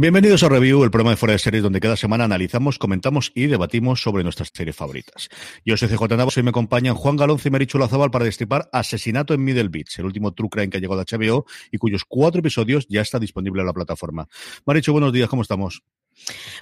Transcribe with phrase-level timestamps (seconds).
[0.00, 3.48] Bienvenidos a Review, el programa de fuera de series donde cada semana analizamos, comentamos y
[3.48, 5.28] debatimos sobre nuestras series favoritas.
[5.64, 9.34] Yo soy CJ Navas y me acompañan Juan Galonce y Marichu Lazabal para destripar Asesinato
[9.34, 12.38] en Middle Beach, el último true crime que ha llegado a HBO y cuyos cuatro
[12.38, 14.28] episodios ya está disponible en la plataforma.
[14.66, 15.82] Marichu, buenos días, ¿cómo estamos?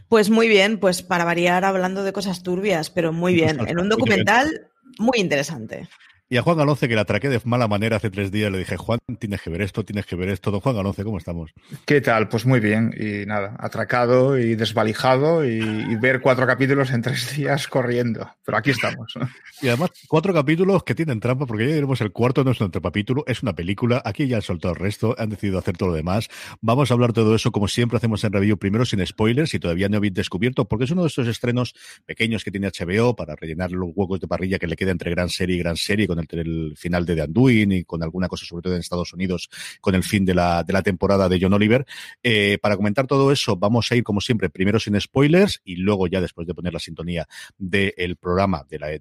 [0.08, 3.58] Pues muy bien, pues para variar hablando de cosas turbias, pero muy bien.
[3.68, 5.90] En un documental muy interesante.
[6.28, 8.76] Y a Juan Galonce, que la atraqué de mala manera hace tres días, le dije,
[8.76, 10.50] Juan, tienes que ver esto, tienes que ver esto.
[10.50, 11.52] Don Juan Galonce, ¿cómo estamos?
[11.84, 12.28] ¿Qué tal?
[12.28, 12.92] Pues muy bien.
[12.98, 18.28] Y nada, atracado y desvalijado y, ver cuatro capítulos en tres días corriendo.
[18.44, 19.14] Pero aquí estamos.
[19.62, 22.68] Y además, cuatro capítulos que tienen trampa, porque ya diremos el cuarto no es un
[22.68, 24.02] capítulo, es una película.
[24.04, 26.28] Aquí ya han soltado el resto, han decidido hacer todo lo demás.
[26.60, 29.88] Vamos a hablar todo eso como siempre hacemos en review, primero sin spoilers, si todavía
[29.88, 33.72] no habéis descubierto, porque es uno de esos estrenos pequeños que tiene HBO para rellenar
[33.72, 36.74] los huecos de parrilla que le queda entre gran serie y gran serie con el,
[36.76, 39.48] final de The Anduin y con alguna cosa, sobre todo en Estados Unidos,
[39.80, 41.86] con el fin de la, de la temporada de John Oliver.
[42.22, 46.06] Eh, para comentar todo eso, vamos a ir, como siempre, primero sin spoilers y luego
[46.06, 47.26] ya después de poner la sintonía
[47.58, 49.00] del programa de,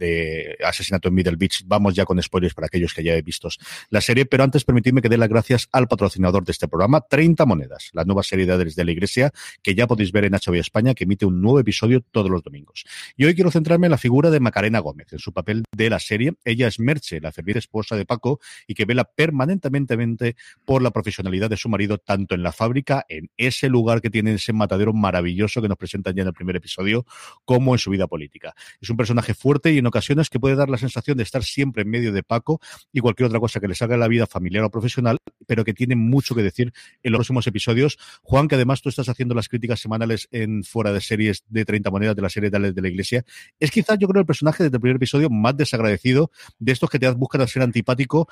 [0.00, 3.48] eh, Asesinato en Middle Beach, vamos ya con spoilers para aquellos que ya he visto
[3.90, 4.26] la serie.
[4.26, 8.04] Pero antes, permitidme que dé las gracias al patrocinador de este programa, 30 Monedas, la
[8.04, 11.26] nueva serie de de la Iglesia, que ya podéis ver en HBO España, que emite
[11.26, 12.84] un nuevo episodio todos los domingos.
[13.16, 15.98] Y hoy quiero centrarme en la figura de Macarena Gómez, en su papel de la
[15.98, 16.13] serie.
[16.44, 21.50] Ella es Merche, la ferviente esposa de Paco, y que vela permanentemente por la profesionalidad
[21.50, 25.60] de su marido, tanto en la fábrica, en ese lugar que tiene ese matadero maravilloso
[25.62, 27.06] que nos presentan ya en el primer episodio,
[27.44, 28.54] como en su vida política.
[28.80, 31.82] Es un personaje fuerte y en ocasiones que puede dar la sensación de estar siempre
[31.82, 32.60] en medio de Paco
[32.92, 35.74] y cualquier otra cosa que le salga en la vida familiar o profesional, pero que
[35.74, 36.72] tiene mucho que decir
[37.02, 37.98] en los próximos episodios.
[38.22, 41.90] Juan, que además tú estás haciendo las críticas semanales en fuera de series de 30
[41.90, 43.24] monedas de la serie de la Iglesia,
[43.60, 46.98] es quizás yo creo el personaje desde el primer episodio más desagradecido de estos que
[46.98, 48.28] te buscan ser antipático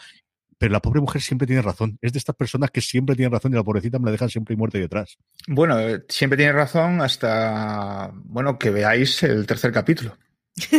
[0.63, 1.99] pero la pobre mujer siempre tiene razón.
[2.01, 4.55] Es de estas personas que siempre tienen razón y la pobrecita me la dejan siempre
[4.55, 5.19] muerta detrás.
[5.49, 10.17] Bueno, eh, siempre tiene razón hasta, bueno, que veáis el tercer capítulo.
[10.55, 10.79] Esto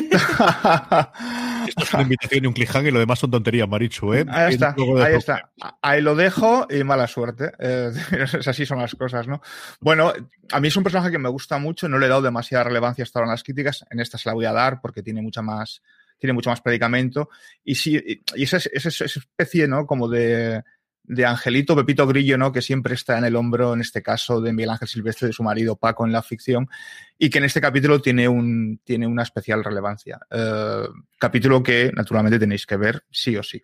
[1.84, 4.26] es una invitación y un cliffhanger y lo demás son tonterías, Marichu, ¿eh?
[4.30, 4.74] Ahí está,
[5.04, 5.52] ahí está.
[5.82, 7.52] Ahí lo dejo y mala suerte.
[7.60, 7.92] Eh,
[8.48, 9.42] así son las cosas, ¿no?
[9.82, 10.14] Bueno,
[10.50, 13.04] a mí es un personaje que me gusta mucho, no le he dado demasiada relevancia
[13.04, 15.42] hasta ahora en las críticas, en esta se la voy a dar porque tiene mucha
[15.42, 15.82] más
[16.24, 17.30] tiene mucho más predicamento.
[17.66, 18.02] Y sí,
[18.34, 19.86] y esa, esa, especie, ¿no?
[19.86, 20.64] Como de,
[21.04, 22.54] de Angelito Pepito Grillo, ¿no?
[22.54, 25.44] Que siempre está en el hombro, en este caso, de Miguel Ángel Silvestre, de su
[25.44, 26.70] marido Paco en la ficción,
[27.18, 30.18] y que en este capítulo tiene, un, tiene una especial relevancia.
[30.32, 33.62] Uh, capítulo que, naturalmente, tenéis que ver sí o sí.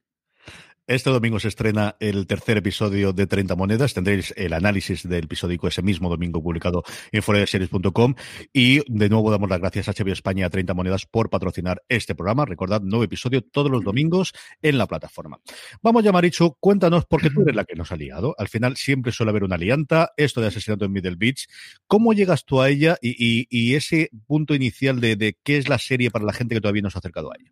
[0.90, 3.94] Este domingo se estrena el tercer episodio de 30 monedas.
[3.94, 8.16] Tendréis el análisis del episódico ese mismo domingo publicado en foradeseries.com.
[8.54, 12.16] Y de nuevo damos las gracias a HBO España a 30 monedas por patrocinar este
[12.16, 12.46] programa.
[12.46, 14.34] Recordad, nuevo episodio todos los domingos
[14.64, 15.40] en la plataforma.
[15.84, 18.34] Vamos ya, Marichu, cuéntanos, porque tú eres la que nos ha liado.
[18.40, 21.48] Al final siempre suele haber una alianta, esto de asesinato en Middle Beach.
[21.86, 25.70] ¿Cómo llegas tú a ella y, y, y ese punto inicial de, de, qué es
[25.70, 27.52] la serie para la gente que todavía no se ha acercado a ella?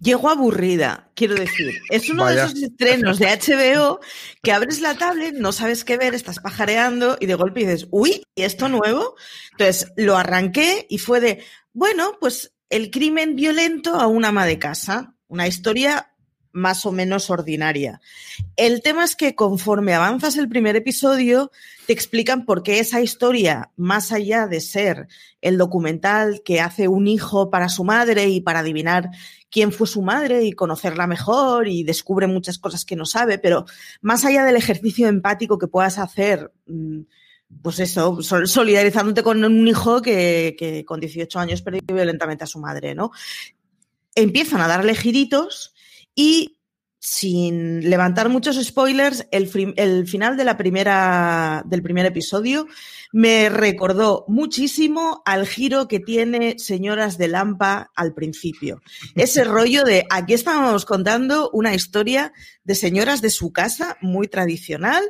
[0.00, 1.74] Llego aburrida, quiero decir.
[1.90, 2.46] Es uno Vaya.
[2.46, 3.98] de esos estrenos de HBO
[4.42, 8.22] que abres la tablet, no sabes qué ver, estás pajareando y de golpe dices, uy,
[8.36, 9.16] ¿y esto nuevo?
[9.52, 14.58] Entonces lo arranqué y fue de, bueno, pues el crimen violento a una ama de
[14.58, 16.07] casa, una historia
[16.52, 18.00] más o menos ordinaria.
[18.56, 21.50] El tema es que conforme avanzas el primer episodio,
[21.86, 25.08] te explican por qué esa historia, más allá de ser
[25.40, 29.10] el documental que hace un hijo para su madre y para adivinar
[29.50, 33.64] quién fue su madre y conocerla mejor y descubre muchas cosas que no sabe, pero
[34.00, 37.00] más allá del ejercicio empático que puedas hacer, mm,
[37.62, 42.94] pues eso, solidarizándote con un hijo que, con 18 años perdió violentamente a su madre,
[42.94, 43.10] ¿no?
[44.14, 45.74] Empiezan a darle giritos
[46.18, 46.58] y
[46.98, 52.66] sin levantar muchos spoilers, el, el, final de la primera, del primer episodio
[53.12, 58.82] me recordó muchísimo al giro que tiene Señoras de Lampa al principio.
[59.14, 62.32] Ese rollo de aquí estábamos contando una historia
[62.64, 65.04] de señoras de su casa muy tradicional,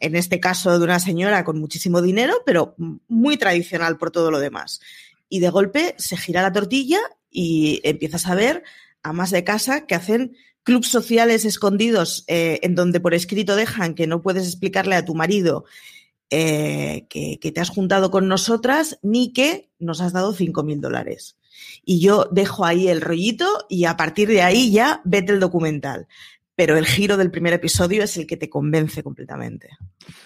[0.00, 2.74] en este caso de una señora con muchísimo dinero, pero
[3.06, 4.80] muy tradicional por todo lo demás.
[5.28, 8.64] Y de golpe se gira la tortilla y empiezas a ver
[9.02, 14.06] amas de casa que hacen clubs sociales escondidos eh, en donde por escrito dejan que
[14.06, 15.64] no puedes explicarle a tu marido
[16.30, 20.80] eh, que, que, te has juntado con nosotras ni que nos has dado cinco mil
[20.80, 21.36] dólares.
[21.84, 26.06] Y yo dejo ahí el rollito y a partir de ahí ya vete el documental
[26.58, 29.68] pero el giro del primer episodio es el que te convence completamente.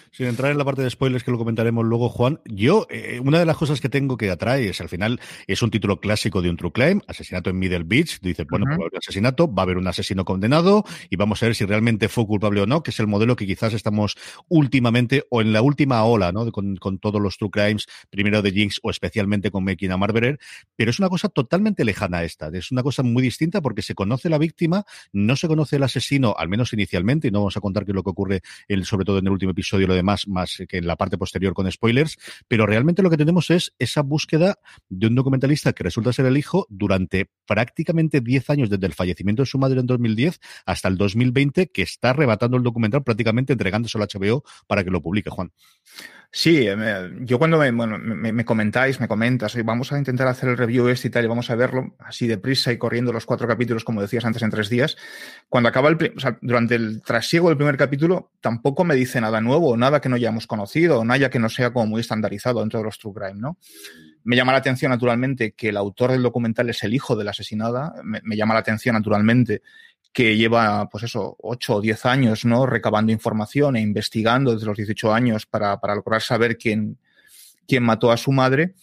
[0.09, 3.37] Sin entrar en la parte de spoilers que lo comentaremos luego, Juan, yo, eh, una
[3.37, 6.49] de las cosas que tengo que atrae es al final, es un título clásico de
[6.49, 9.53] un True Crime, asesinato en Middle Beach, dice, bueno, pues va a haber un asesinato,
[9.53, 12.65] va a haber un asesino condenado y vamos a ver si realmente fue culpable o
[12.65, 14.15] no, que es el modelo que quizás estamos
[14.47, 16.51] últimamente o en la última ola, ¿no?
[16.51, 20.39] Con, con todos los True Crimes, primero de Jinx o especialmente con Making a Marberer,
[20.75, 23.93] pero es una cosa totalmente lejana a esta, es una cosa muy distinta porque se
[23.93, 27.61] conoce la víctima, no se conoce el asesino, al menos inicialmente, y no vamos a
[27.61, 28.41] contar qué es lo que ocurre,
[28.83, 31.53] sobre todo en el último episodio y lo demás, más que en la parte posterior
[31.53, 32.17] con spoilers,
[32.47, 34.57] pero realmente lo que tenemos es esa búsqueda
[34.89, 39.43] de un documentalista que resulta ser el hijo durante prácticamente 10 años desde el fallecimiento
[39.43, 44.03] de su madre en 2010 hasta el 2020, que está arrebatando el documental prácticamente entregándoselo
[44.03, 45.51] a HBO para que lo publique, Juan.
[46.35, 46.65] Sí,
[47.19, 51.11] yo cuando me, me, comentáis, me comentas, vamos a intentar hacer el review este y
[51.11, 54.41] tal, y vamos a verlo así deprisa y corriendo los cuatro capítulos, como decías antes,
[54.41, 54.97] en tres días.
[55.47, 59.41] Cuando acaba el, o sea, durante el trasiego del primer capítulo, tampoco me dice nada
[59.41, 62.85] nuevo, nada que no hayamos conocido, nada que no sea como muy estandarizado dentro de
[62.85, 63.57] los True Crime, ¿no?
[64.23, 67.31] Me llama la atención, naturalmente, que el autor del documental es el hijo de la
[67.31, 67.93] asesinada.
[68.03, 69.61] Me, me llama la atención, naturalmente,
[70.13, 72.65] que lleva, pues eso, 8 o 10 años, ¿no?
[72.65, 76.97] Recabando información e investigando desde los 18 años para, para lograr saber quién,
[77.67, 78.75] quién mató a su madre.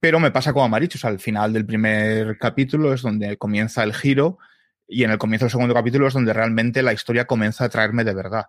[0.00, 3.94] Pero me pasa como a Marichos, al final del primer capítulo es donde comienza el
[3.94, 4.38] giro
[4.88, 8.04] y en el comienzo del segundo capítulo es donde realmente la historia comienza a traerme
[8.04, 8.46] de verdad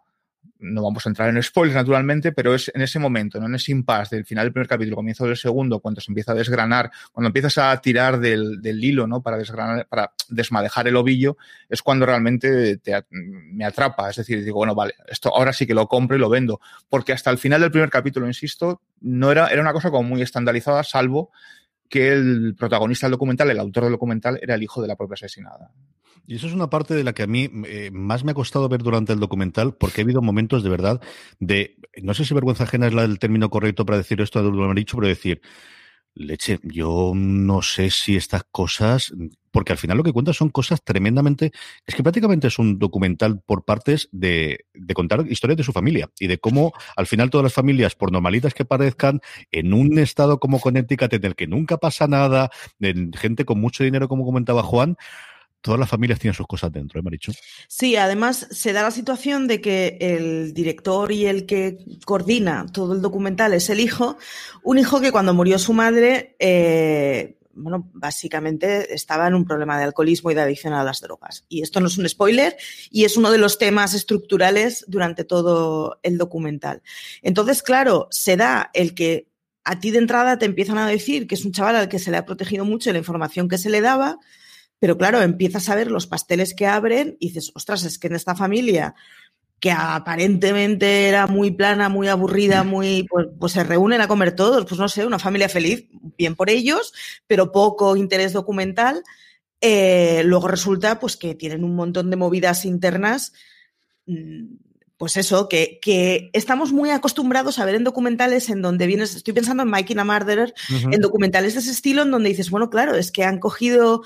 [0.59, 3.47] no vamos a entrar en spoilers naturalmente, pero es en ese momento, ¿no?
[3.47, 6.35] en ese impasse del final del primer capítulo, comienzo del segundo, cuando se empieza a
[6.35, 9.21] desgranar, cuando empiezas a tirar del, del hilo, ¿no?
[9.21, 11.37] Para desgranar, para desmadejar el ovillo,
[11.69, 14.09] es cuando realmente te, me atrapa.
[14.09, 16.59] Es decir, digo, bueno, vale, esto ahora sí que lo compro y lo vendo.
[16.89, 20.21] Porque hasta el final del primer capítulo, insisto, no era, era una cosa como muy
[20.21, 21.31] estandarizada, salvo
[21.89, 25.15] que el protagonista del documental, el autor del documental, era el hijo de la propia
[25.15, 25.71] asesinada.
[26.27, 28.69] Y eso es una parte de la que a mí eh, más me ha costado
[28.69, 31.01] ver durante el documental, porque ha habido momentos de verdad
[31.39, 34.75] de, no sé si vergüenza ajena es el término correcto para decir esto, lo han
[34.75, 35.41] dicho, pero decir,
[36.19, 39.13] leche, yo no sé si estas cosas,
[39.51, 41.51] porque al final lo que cuenta son cosas tremendamente,
[41.87, 46.09] es que prácticamente es un documental por partes de, de, contar historias de su familia
[46.19, 49.21] y de cómo al final todas las familias, por normalitas que parezcan,
[49.51, 53.83] en un estado como Connecticut en el que nunca pasa nada, de gente con mucho
[53.83, 54.97] dinero, como comentaba Juan,
[55.61, 57.33] todas las familias tienen sus cosas dentro, ¿eh, Marichu?
[57.67, 62.93] Sí, además se da la situación de que el director y el que coordina todo
[62.93, 64.17] el documental es el hijo,
[64.63, 69.83] un hijo que cuando murió su madre, eh, bueno, básicamente estaba en un problema de
[69.83, 71.45] alcoholismo y de adicción a las drogas.
[71.49, 72.55] Y esto no es un spoiler
[72.89, 76.81] y es uno de los temas estructurales durante todo el documental.
[77.21, 79.27] Entonces, claro, se da el que
[79.65, 82.11] a ti de entrada te empiezan a decir que es un chaval al que se
[82.11, 84.19] le ha protegido mucho la información que se le daba,
[84.79, 88.15] pero claro, empiezas a ver los pasteles que abren y dices, ostras, es que en
[88.15, 88.95] esta familia
[89.59, 94.65] que aparentemente era muy plana, muy aburrida, muy, pues, pues, se reúnen a comer todos,
[94.65, 95.85] pues no sé, una familia feliz,
[96.17, 96.93] bien por ellos,
[97.27, 99.03] pero poco interés documental.
[99.61, 103.33] Eh, luego resulta pues que tienen un montón de movidas internas,
[104.05, 104.45] mm,
[104.95, 109.33] pues eso, que, que, estamos muy acostumbrados a ver en documentales en donde vienes, estoy
[109.33, 112.95] pensando en Mike a Murderer, en documentales de ese estilo, en donde dices, bueno, claro,
[112.95, 114.03] es que han cogido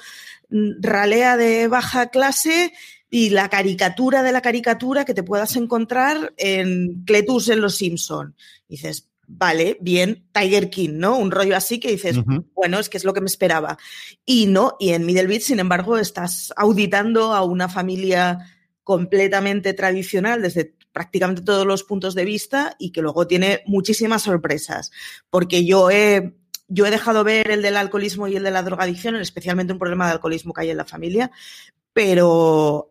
[0.82, 2.74] ralea de baja clase
[3.10, 8.36] y la caricatura de la caricatura que te puedas encontrar en Cletus en Los Simpson.
[8.68, 11.18] dices, vale, bien, Tiger King, ¿no?
[11.18, 12.18] Un rollo así que dices,
[12.56, 13.78] bueno, es que es lo que me esperaba.
[14.26, 18.40] Y no, y en Middle Beach, sin embargo, estás auditando a una familia
[18.84, 24.92] completamente tradicional desde prácticamente todos los puntos de vista y que luego tiene muchísimas sorpresas,
[25.30, 26.36] porque yo he
[26.74, 30.08] yo he dejado ver el del alcoholismo y el de la drogadicción, especialmente un problema
[30.08, 31.30] de alcoholismo que hay en la familia,
[31.94, 32.90] pero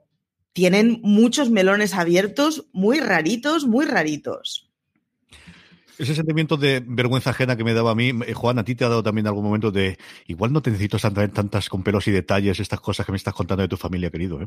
[0.52, 4.70] tienen muchos melones abiertos, muy raritos, muy raritos.
[5.98, 8.84] Ese sentimiento de vergüenza ajena que me daba a mí, eh, Juan, a ti te
[8.84, 12.60] ha dado también algún momento de igual no te necesito tantas con pelos y detalles
[12.60, 14.40] estas cosas que me estás contando de tu familia, querido.
[14.40, 14.46] ¿eh?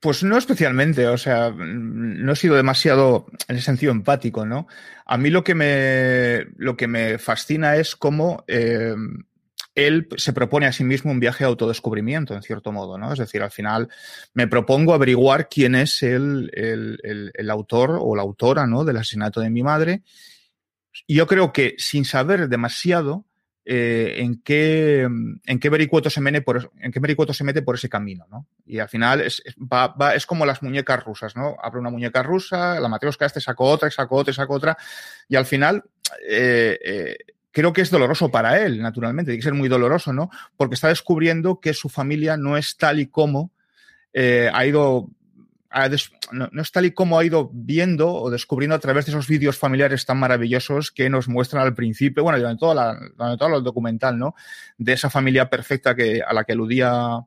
[0.00, 4.68] Pues no especialmente, o sea, no he sido demasiado en ese sentido empático, ¿no?
[5.06, 8.94] A mí lo que me, lo que me fascina es cómo eh,
[9.76, 13.12] él se propone a sí mismo un viaje de autodescubrimiento, en cierto modo, ¿no?
[13.12, 13.88] Es decir, al final
[14.32, 18.84] me propongo averiguar quién es el, el, el, autor o la autora, ¿no?
[18.84, 20.02] Del asesinato de mi madre.
[21.06, 23.26] Yo creo que sin saber demasiado,
[23.68, 28.24] eh, en, qué, en qué se mete por, en qué se mete por ese camino,
[28.30, 28.46] ¿no?
[28.64, 31.56] Y al final es, va, es como las muñecas rusas, ¿no?
[31.60, 34.78] Abre una muñeca rusa, la matrioska este sacó otra, sacó otra, sacó otra,
[35.28, 35.82] y al final
[36.28, 37.16] eh, eh,
[37.50, 40.30] creo que es doloroso para él, naturalmente, tiene que ser muy doloroso, ¿no?
[40.56, 43.50] Porque está descubriendo que su familia no es tal y como
[44.14, 45.10] ha ido
[46.32, 49.58] no, es tal y como ha ido viendo o descubriendo a través de esos vídeos
[49.58, 53.64] familiares tan maravillosos que nos muestran al principio, bueno, durante toda la, durante todo el
[53.64, 54.34] documental, ¿no?
[54.78, 57.20] De esa familia perfecta que, a la que aludía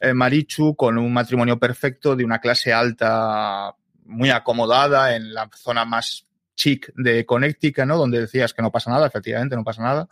[0.00, 3.74] eh, Marichu, con un matrimonio perfecto, de una clase alta
[4.04, 7.96] muy acomodada en la zona más chic de Connecticut, ¿no?
[7.96, 10.08] Donde decías que no pasa nada, efectivamente, no pasa nada.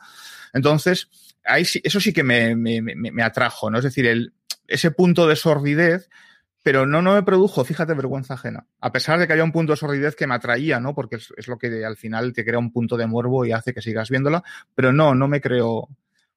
[0.52, 1.09] Entonces,
[1.45, 3.78] ahí eso sí que me, me, me atrajo, ¿no?
[3.78, 4.33] Es decir, el,
[4.66, 6.09] ese punto de sordidez
[6.64, 8.66] pero no, no me produjo, fíjate, vergüenza ajena.
[8.80, 10.94] A pesar de que haya un punto de sordidez que me atraía, ¿no?
[10.94, 13.83] Porque es, lo que al final te crea un punto de morbo y hace que
[13.83, 14.42] sigas viéndola,
[14.75, 15.90] pero no, no me creo,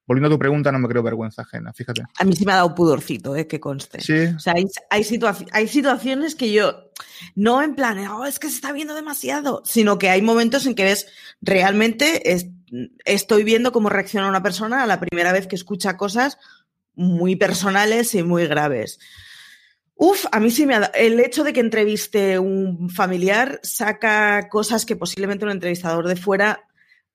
[0.06, 2.04] volviendo a tu pregunta, no me creo vergüenza ajena, fíjate.
[2.20, 3.48] A mí sí me ha dado pudorcito, ¿eh?
[3.48, 4.02] que conste.
[4.02, 4.26] Sí.
[4.36, 6.92] O sea, hay, hay, situaciones que yo,
[7.36, 10.76] no en plan, oh, es que se está viendo demasiado, sino que hay momentos en
[10.76, 11.08] que ves,
[11.40, 12.22] realmente
[13.06, 16.38] estoy viendo cómo reacciona una persona a la primera vez que escucha cosas
[16.96, 19.00] muy personales y muy graves.
[19.98, 20.94] Uf, a mí sí me ha dado.
[20.94, 26.68] El hecho de que entreviste un familiar saca cosas que posiblemente un entrevistador de fuera,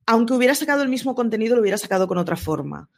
[0.05, 2.89] aunque hubiera sacado el mismo contenido, lo hubiera sacado con otra forma.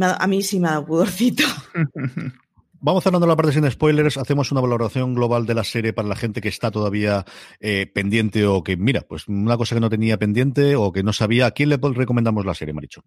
[0.00, 1.44] A mí sí me ha dado pudorcito.
[2.80, 4.16] Vamos cerrando la parte sin spoilers.
[4.16, 7.26] Hacemos una valoración global de la serie para la gente que está todavía
[7.60, 11.12] eh, pendiente o que, mira, pues una cosa que no tenía pendiente o que no
[11.12, 11.46] sabía.
[11.46, 13.04] ¿A quién le recomendamos la serie, Maricho?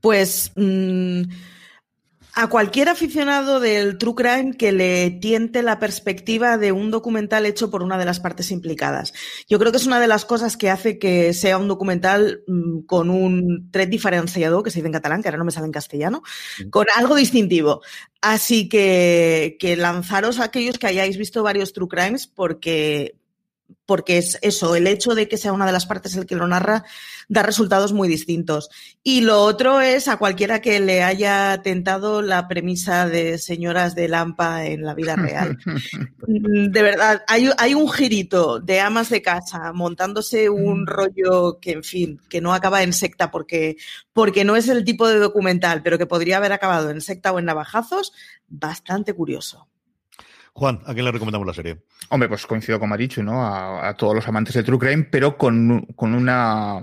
[0.00, 0.52] Pues.
[0.54, 1.22] Mmm
[2.40, 7.68] a cualquier aficionado del True Crime que le tiente la perspectiva de un documental hecho
[7.68, 9.12] por una de las partes implicadas.
[9.48, 12.82] Yo creo que es una de las cosas que hace que sea un documental mm,
[12.82, 15.72] con un tret diferenciado, que se dice en catalán, que ahora no me sale en
[15.72, 16.22] castellano,
[16.70, 17.82] con algo distintivo.
[18.20, 23.16] Así que, que lanzaros a aquellos que hayáis visto varios True Crimes porque,
[23.84, 26.46] porque es eso, el hecho de que sea una de las partes el que lo
[26.46, 26.84] narra
[27.28, 28.70] da resultados muy distintos.
[29.02, 34.08] Y lo otro es a cualquiera que le haya tentado la premisa de señoras de
[34.08, 35.58] Lampa en la vida real.
[36.26, 40.86] de verdad, hay, hay un girito de amas de casa montándose un mm.
[40.86, 43.76] rollo que, en fin, que no acaba en secta porque,
[44.12, 47.38] porque no es el tipo de documental, pero que podría haber acabado en secta o
[47.38, 48.12] en navajazos,
[48.48, 49.68] bastante curioso.
[50.54, 51.84] Juan, ¿a quién le recomendamos la serie?
[52.08, 53.46] Hombre, pues coincido con Marichu, ¿no?
[53.46, 56.80] A, todos los amantes de True Crime, pero con, con una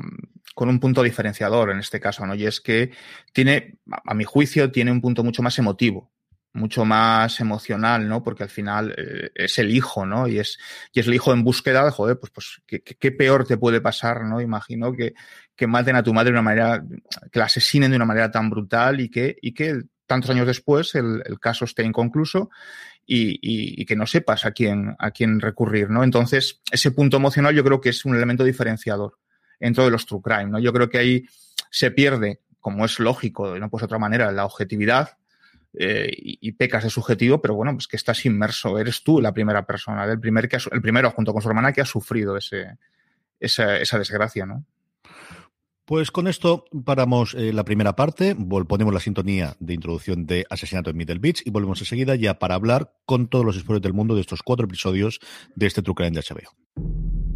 [0.53, 2.35] con un punto diferenciador en este caso, ¿no?
[2.35, 2.91] Y es que
[3.33, 6.11] tiene, a mi juicio, tiene un punto mucho más emotivo,
[6.53, 8.23] mucho más emocional, ¿no?
[8.23, 10.27] Porque al final eh, es el hijo, ¿no?
[10.27, 10.57] Y es,
[10.93, 14.23] y es el hijo en búsqueda, de, joder, pues, pues ¿qué, peor te puede pasar,
[14.23, 14.39] ¿no?
[14.39, 15.13] Imagino que,
[15.55, 16.83] que maten a tu madre de una manera,
[17.31, 20.95] que la asesinen de una manera tan brutal y que, y que tantos años después
[20.95, 22.49] el, el caso esté inconcluso
[23.05, 23.39] y,
[23.81, 26.03] y, que no sepas a quién, a quién recurrir, ¿no?
[26.03, 29.17] Entonces, ese punto emocional yo creo que es un elemento diferenciador
[29.59, 30.59] dentro de los true crime, ¿no?
[30.59, 31.25] Yo creo que ahí
[31.69, 35.17] se pierde, como es lógico, no pues otra manera, la objetividad
[35.77, 39.65] eh, y, pecas de subjetivo, pero bueno, pues que estás inmerso, eres tú la primera
[39.65, 42.77] persona, el, primer que el primero junto con su hermana que ha sufrido ese,
[43.39, 44.65] esa, esa desgracia, ¿no?
[45.85, 50.89] Pues con esto paramos eh, la primera parte, ponemos la sintonía de introducción de Asesinato
[50.89, 54.15] en Middle Beach y volvemos enseguida ya para hablar con todos los spoilers del mundo
[54.15, 55.19] de estos cuatro episodios
[55.55, 57.34] de este True Crime de HBO.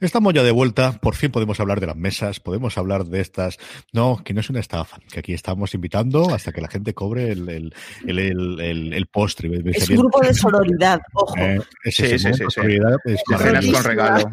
[0.00, 3.58] Estamos ya de vuelta, por fin podemos hablar de las mesas, podemos hablar de estas.
[3.92, 7.32] No, que no es una estafa, que aquí estamos invitando hasta que la gente cobre
[7.32, 7.72] el, el,
[8.06, 9.50] el, el, postre.
[9.74, 11.36] Es un grupo de sororidad, ojo.
[11.36, 14.30] Eh, sí, sí, sí, Sororidad es con regalo.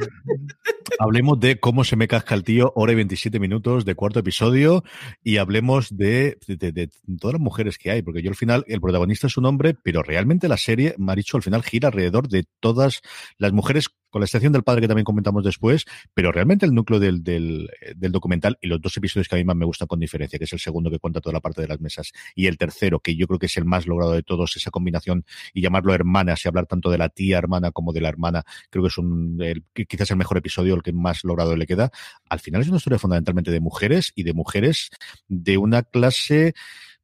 [1.00, 4.84] Hablemos de cómo se me casca el tío, hora y 27 minutos de cuarto episodio,
[5.24, 8.82] y hablemos de, de, de, todas las mujeres que hay, porque yo al final, el
[8.82, 13.02] protagonista es un hombre, pero realmente la serie, Maricho, al final gira alrededor de todas
[13.40, 17.02] las mujeres con la excepción del padre que también comentamos después, pero realmente el núcleo
[17.02, 17.68] del, del,
[18.14, 20.54] documental y los dos episodios que a mí más me gustan con diferencia, que es
[20.54, 23.28] el segundo que cuenta toda la parte de las mesas y el tercero, que yo
[23.28, 26.66] creo que es el más logrado de todos, esa combinación y llamarlo hermanas y hablar
[26.66, 29.38] tanto de la tía hermana como de la hermana, creo que es un,
[29.74, 31.92] quizás el mejor episodio, el que más logrado le queda.
[32.30, 34.92] Al final es una historia fundamentalmente de mujeres y de mujeres
[35.28, 36.54] de una clase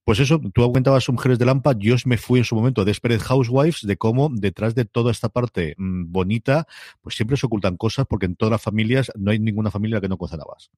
[0.04, 3.24] pues eso, tú aumentabas Mujeres de Lampa, yo me fui en su momento de Desperate
[3.24, 6.68] Housewives, de cómo detrás de toda esta parte mm, bonita,
[7.02, 10.10] pues siempre se ocultan cosas, porque en todas las familias no hay ninguna familia que
[10.10, 10.72] no cocinabas.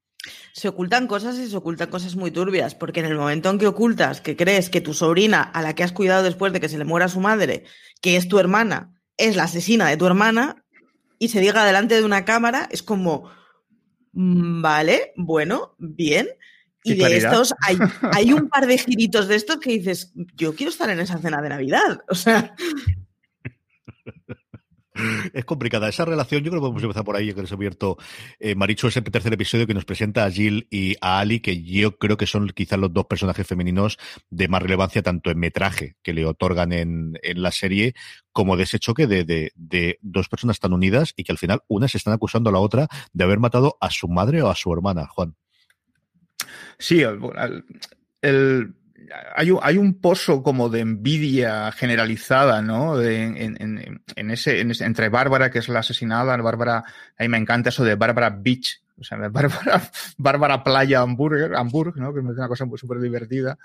[0.51, 3.67] Se ocultan cosas y se ocultan cosas muy turbias, porque en el momento en que
[3.67, 6.77] ocultas que crees que tu sobrina, a la que has cuidado después de que se
[6.77, 7.63] le muera su madre,
[8.01, 10.65] que es tu hermana, es la asesina de tu hermana,
[11.17, 13.29] y se diga delante de una cámara, es como,
[14.11, 16.27] mm, vale, bueno, bien.
[16.83, 17.77] Y de estos hay,
[18.11, 21.41] hay un par de giritos de estos que dices, yo quiero estar en esa cena
[21.41, 22.01] de Navidad.
[22.09, 22.55] O sea.
[25.33, 26.43] Es complicada esa relación.
[26.43, 27.97] Yo creo que podemos empezar por ahí, que nos ha abierto
[28.39, 31.97] eh, Maricho, ese tercer episodio que nos presenta a Jill y a Ali, que yo
[31.97, 33.97] creo que son quizás los dos personajes femeninos
[34.29, 37.95] de más relevancia, tanto en metraje que le otorgan en, en la serie,
[38.31, 41.61] como de ese choque de, de, de, dos personas tan unidas y que al final
[41.67, 44.55] una se están acusando a la otra de haber matado a su madre o a
[44.55, 45.35] su hermana, Juan.
[46.77, 47.01] Sí,
[48.21, 48.73] el,
[49.35, 53.01] hay, un, hay, un, pozo como de envidia generalizada, ¿no?
[53.01, 53.37] en,
[54.15, 56.77] en, ese, entre Bárbara, que es la asesinada, Bárbara,
[57.17, 59.81] a mí me encanta eso de Bárbara Beach, o sea, Bárbara,
[60.17, 62.13] Bárbara Playa Hamburger, Hamburg, ¿no?
[62.13, 63.57] Que es una cosa súper divertida.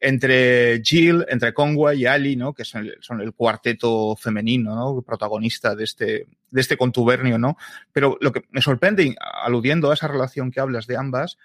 [0.00, 2.52] Entre Jill, entre Conway y Ali, ¿no?
[2.52, 5.02] Que son son el cuarteto femenino, ¿no?
[5.02, 7.56] Protagonista de este, de este contubernio, ¿no?
[7.92, 11.38] Pero lo que me sorprende, aludiendo a esa relación que hablas de ambas,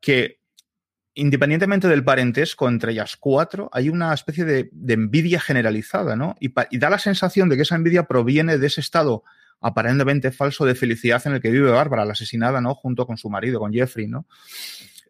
[0.00, 0.40] que
[1.14, 6.36] independientemente del parentesco entre ellas cuatro, hay una especie de, envidia generalizada, ¿no?
[6.40, 9.24] Y, da la sensación de que esa envidia proviene de ese estado
[9.60, 12.74] aparentemente falso de felicidad en el que vive Bárbara, la asesinada, ¿no?
[12.74, 14.26] Junto con su marido, con Jeffrey, ¿no?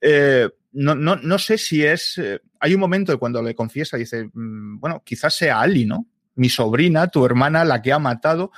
[0.01, 2.19] Eh, no, no, no, sé si es.
[2.19, 6.07] Eh, hay un momento cuando le confiesa, dice, mm, bueno, quizás sea Ali, ¿no?
[6.35, 8.51] Mi sobrina, tu hermana, la que ha matado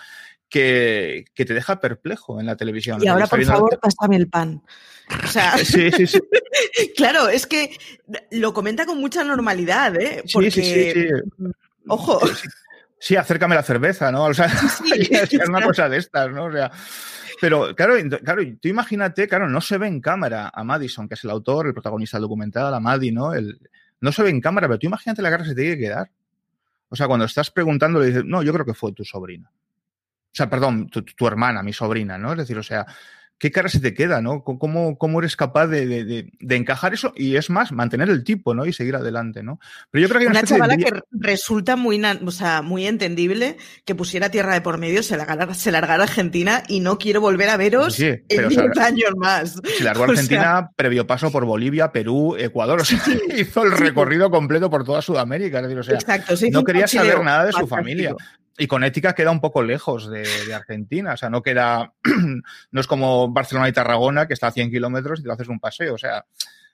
[0.52, 3.02] que, te deja perplejo en la televisión.
[3.02, 4.62] Y ahora, por favor, pásame el pan.
[5.24, 6.20] O sea, sí, sí, sí.
[6.96, 7.76] claro, es que
[8.30, 10.22] lo comenta con mucha normalidad, ¿eh?
[10.32, 11.08] Porque, sí, sí, sí,
[11.88, 12.20] Ojo.
[12.98, 14.26] Sí, acércame la cerveza, ¿no?
[14.26, 16.44] O sea, es una cosa de estas, ¿no?
[16.44, 16.70] O sea,
[17.40, 21.24] pero claro, claro, tú imagínate, claro, no se ve en cámara a Madison, que es
[21.24, 23.34] el autor, el protagonista del documental, a Maddie, ¿no?
[23.34, 23.58] El,
[24.00, 25.82] no se ve en cámara, pero tú imagínate la cara que se te tiene que
[25.82, 26.10] quedar.
[26.90, 29.50] O sea, cuando estás preguntando, le dices, no, yo creo que fue tu sobrina.
[30.32, 32.32] O sea, perdón, tu, hermana, mi sobrina, ¿no?
[32.32, 32.86] Es decir, o sea,
[33.36, 34.42] ¿qué cara se te queda, no?
[34.44, 37.12] ¿Cómo, cómo eres capaz de, encajar eso?
[37.14, 38.64] Y es más, mantener el tipo, ¿no?
[38.64, 39.60] Y seguir adelante, ¿no?
[39.90, 44.30] Pero yo creo que una, chavala que resulta muy, o sea, muy entendible que pusiera
[44.30, 48.00] tierra de por medio, se largara, se largara Argentina y no quiero volver a veros
[48.00, 49.60] en 10 años más.
[49.76, 53.02] Se largó a Argentina previo paso por Bolivia, Perú, Ecuador, o sea,
[53.36, 55.58] hizo el recorrido completo por toda Sudamérica.
[55.58, 58.14] Es decir, o sea, Exacto, no quería saber nada de su familia.
[58.58, 61.94] Y con ética queda un poco lejos de, Argentina, o sea, no queda,
[62.70, 65.58] no es como Barcelona y Tarragona, que está a 100 kilómetros y te haces un
[65.58, 66.26] paseo, o sea,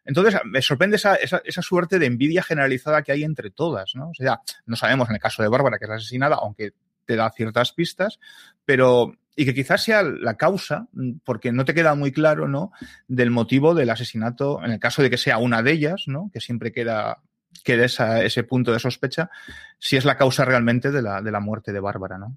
[0.04, 4.08] entonces me sorprende esa, esa, suerte de envidia generalizada que hay entre todas, ¿no?
[4.10, 6.72] O sea, no sabemos en el caso de Bárbara, que es asesinada, aunque
[7.04, 8.18] te da ciertas pistas,
[8.64, 10.88] pero y que quizás sea la causa,
[11.24, 12.72] porque no te queda muy claro, ¿no?
[13.06, 16.28] Del motivo del asesinato, en el caso de que sea una de ellas, ¿no?
[16.32, 17.22] Que siempre queda
[17.64, 19.30] quede ese punto de sospecha
[19.78, 22.36] si es la causa realmente de la, de la muerte de Bárbara, ¿no?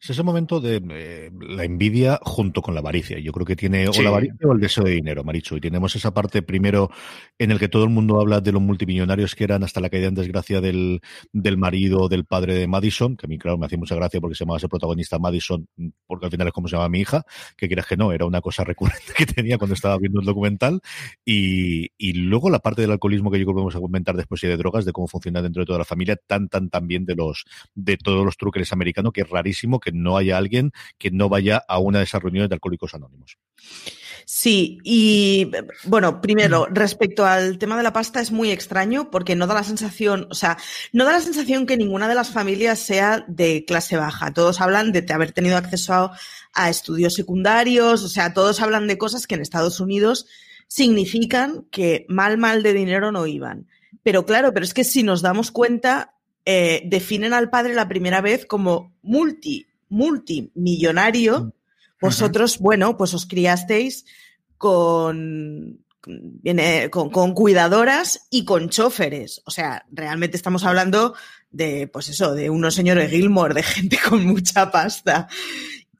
[0.00, 3.18] Es ese momento de eh, la envidia junto con la avaricia.
[3.18, 5.56] Yo creo que tiene o la avaricia o el deseo de dinero, Marichu.
[5.56, 6.90] Y tenemos esa parte primero
[7.38, 10.08] en el que todo el mundo habla de los multimillonarios que eran hasta la caída
[10.08, 11.00] en desgracia del,
[11.32, 14.34] del marido del padre de Madison, que a mí, claro, me hacía mucha gracia porque
[14.34, 15.66] se llamaba ese protagonista Madison,
[16.06, 17.24] porque al final es como se llama mi hija,
[17.56, 20.82] que quieras que no, era una cosa recurrente que tenía cuando estaba viendo el documental.
[21.24, 24.42] Y, y luego la parte del alcoholismo que yo creo que vamos a comentar después
[24.44, 27.06] y de drogas, de cómo funciona dentro de toda la familia, tan, tan, tan bien
[27.06, 31.10] de los, de todos los truques americanos, que es rarísimo que no haya alguien que
[31.10, 33.38] no vaya a una de esas reuniones de Alcohólicos Anónimos.
[34.26, 35.50] Sí, y
[35.84, 39.64] bueno, primero, respecto al tema de la pasta es muy extraño porque no da la
[39.64, 40.56] sensación, o sea,
[40.92, 44.32] no da la sensación que ninguna de las familias sea de clase baja.
[44.32, 46.10] Todos hablan de haber tenido acceso
[46.54, 50.26] a, estudios secundarios, o sea, todos hablan de cosas que en Estados Unidos
[50.68, 53.68] significan que mal, mal de dinero no iban.
[54.02, 56.14] Pero claro, pero es que si nos damos cuenta,
[56.46, 61.54] eh, definen al padre la primera vez como multi, multimillonario.
[62.00, 64.04] Vosotros, bueno, pues os criasteis
[64.58, 65.84] con,
[66.90, 69.42] con, con, cuidadoras y con choferes.
[69.46, 71.14] O sea, realmente estamos hablando
[71.50, 75.28] de, pues eso, de unos señores Gilmore, de gente con mucha pasta.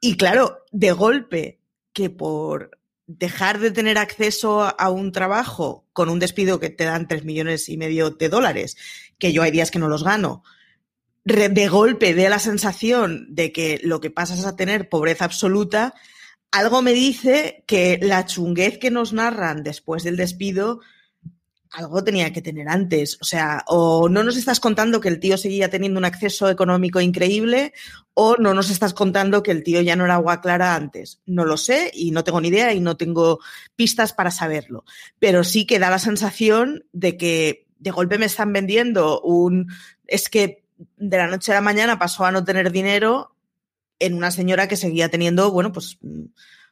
[0.01, 1.61] Y claro, de golpe,
[1.93, 7.07] que por dejar de tener acceso a un trabajo con un despido que te dan
[7.07, 8.77] tres millones y medio de dólares,
[9.19, 10.43] que yo hay días que no los gano,
[11.25, 15.95] de golpe dé la sensación de que lo que pasa es a tener pobreza absoluta,
[16.51, 20.81] algo me dice que la chunguez que nos narran después del despido,
[21.73, 23.19] algo tenía que tener antes.
[23.21, 27.01] O sea, o no nos estás contando que el tío seguía teniendo un acceso económico
[27.01, 27.73] increíble,
[28.15, 31.21] o no nos estás contando que el tío ya no era agua clara antes.
[31.27, 33.41] No lo sé y no tengo ni idea y no tengo
[33.75, 34.85] pistas para saberlo.
[35.19, 39.69] Pero sí que da la sensación de que de golpe me están vendiendo un...
[40.07, 40.64] Es que
[40.97, 43.35] de la noche a la mañana pasó a no tener dinero
[43.99, 45.99] en una señora que seguía teniendo, bueno, pues,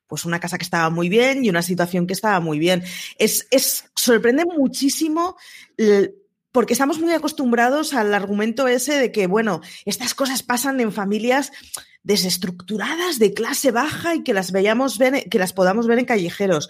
[0.06, 2.82] pues una casa que estaba muy bien y una situación que estaba muy bien.
[3.18, 5.36] Es, es sorprende muchísimo
[6.50, 11.52] porque estamos muy acostumbrados al argumento ese de que, bueno, estas cosas pasan en familias
[12.02, 14.98] desestructuradas de clase baja y que las veamos
[15.30, 16.68] que las podamos ver en callejeros.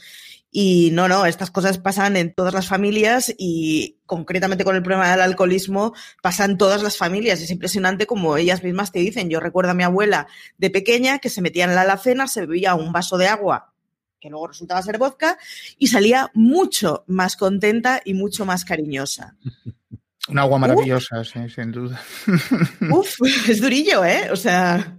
[0.54, 5.10] Y no, no, estas cosas pasan en todas las familias y concretamente con el problema
[5.10, 7.40] del alcoholismo pasan todas las familias.
[7.40, 9.30] Es impresionante como ellas mismas te dicen.
[9.30, 10.26] Yo recuerdo a mi abuela
[10.58, 13.72] de pequeña que se metía en la alacena, se bebía un vaso de agua
[14.20, 15.36] que luego resultaba ser vodka
[15.78, 19.36] y salía mucho más contenta y mucho más cariñosa.
[20.28, 22.00] Un agua maravillosa, sí, sin duda.
[22.92, 23.16] Uf,
[23.48, 24.28] es durillo, ¿eh?
[24.30, 24.96] O sea,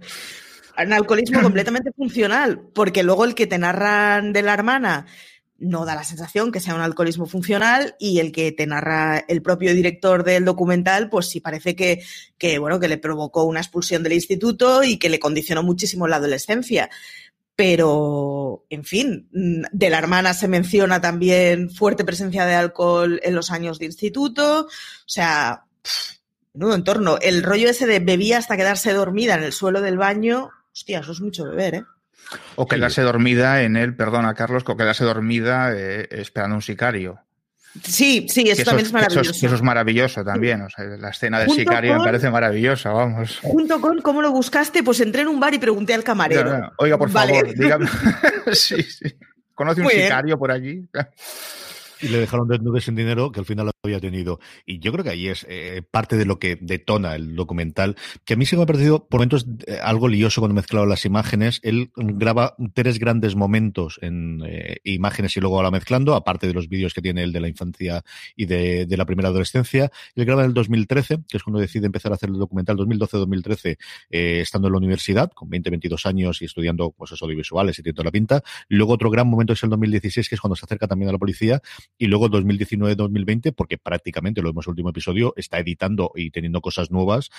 [0.76, 5.06] un alcoholismo completamente funcional, porque luego el que te narran de la hermana
[5.58, 9.42] no da la sensación que sea un alcoholismo funcional y el que te narra el
[9.42, 12.02] propio director del documental, pues sí parece que,
[12.38, 16.16] que, bueno, que le provocó una expulsión del instituto y que le condicionó muchísimo la
[16.16, 16.90] adolescencia.
[17.56, 23.52] Pero, en fin, de la hermana se menciona también fuerte presencia de alcohol en los
[23.52, 24.62] años de instituto.
[24.66, 24.68] O
[25.06, 25.64] sea,
[26.52, 27.18] nudo entorno.
[27.20, 31.12] El rollo ese de bebía hasta quedarse dormida en el suelo del baño, hostia, eso
[31.12, 31.84] es mucho beber, ¿eh?
[32.56, 37.20] O quedarse dormida en él, perdona Carlos, o quedarse dormida eh, esperando un sicario.
[37.82, 39.30] Sí, sí, eso, también es maravilloso.
[39.46, 40.62] Eso es, maravilloso también.
[40.62, 43.40] O sea, la escena del sicario me parece maravillosa, vamos.
[43.42, 46.70] Junto con cómo lo buscaste, pues entré en un bar y pregunté al camarero.
[46.78, 47.86] Oiga, por favor, dígame.
[48.52, 49.16] sí, sí.
[49.54, 50.88] ¿Conoce un sicario por allí?
[52.00, 54.40] y le dejaron desnudes sin dinero que al final lo había tenido.
[54.66, 58.34] Y yo creo que ahí es eh, parte de lo que detona el documental, que
[58.34, 61.60] a mí se me ha parecido por momentos eh, algo lioso cuando mezclado las imágenes.
[61.62, 66.68] Él graba tres grandes momentos en eh, imágenes y luego la mezclando, aparte de los
[66.68, 68.02] vídeos que tiene él de la infancia
[68.36, 69.90] y de, la primera adolescencia.
[70.14, 73.76] Él graba en el 2013, que es cuando decide empezar a hacer el documental, 2012-2013,
[74.10, 78.12] estando en la universidad, con 20, 22 años y estudiando cosas audiovisuales y tiene la
[78.12, 78.42] pinta.
[78.68, 81.18] Luego otro gran momento es el 2016, que es cuando se acerca también a la
[81.18, 81.60] policía
[81.98, 86.60] y luego 2019-2020, porque prácticamente lo vemos en el último episodio, está editando y teniendo
[86.60, 87.30] cosas nuevas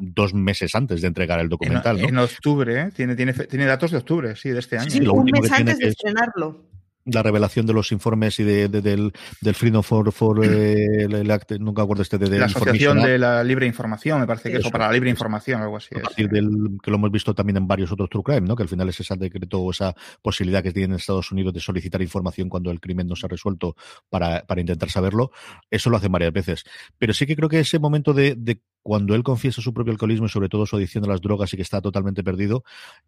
[0.00, 2.00] dos meses antes de entregar el documental.
[2.00, 2.90] En, octubre, ¿eh?
[2.94, 4.90] tiene, tiene, tiene datos de octubre, sí, de este año.
[4.90, 6.66] Sí, un mes antes de estrenarlo
[7.06, 11.82] la revelación de los informes y de, del, del Freedom for, for eh, el, nunca
[11.82, 14.92] acuerdo este de, la asociación de la libre información me parece que eso, para la
[14.92, 18.10] libre información algo así a partir del que lo hemos visto también en varios otros
[18.10, 21.30] true crime no que al final es ese decreto o esa posibilidad que tienen Estados
[21.32, 23.76] Unidos de solicitar información cuando el crimen no se ha resuelto
[24.08, 25.30] para, para intentar saberlo
[25.70, 26.64] eso lo hacen varias veces.
[26.98, 30.26] Pero sí que creo que ese momento de, de cuando él confiesa su propio alcoholismo
[30.26, 32.62] y sobre todo su adicción a las drogas y que está totalmente perdido,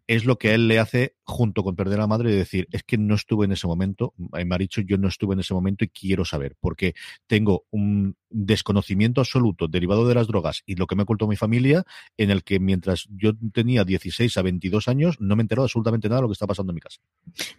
[0.07, 2.83] es lo que a él le hace, junto con perder a la madre, decir, es
[2.83, 5.85] que no estuve en ese momento, me ha dicho, yo no estuve en ese momento
[5.85, 6.95] y quiero saber, porque
[7.27, 11.37] tengo un desconocimiento absoluto derivado de las drogas y lo que me ha ocultado mi
[11.37, 11.85] familia,
[12.17, 16.17] en el que mientras yo tenía 16 a 22 años, no me enteró absolutamente nada
[16.17, 16.99] de lo que está pasando en mi casa.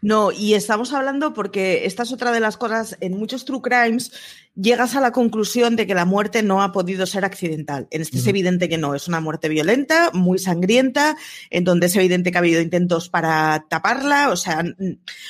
[0.02, 4.12] No, y estamos hablando porque esta es otra de las cosas, en muchos true crimes
[4.54, 7.88] llegas a la conclusión de que la muerte no ha podido ser accidental.
[7.90, 11.16] En es evidente que no, es una muerte violenta, muy sangrienta,
[11.50, 14.64] en donde es evidente que ha habido intentos para taparla, o sea,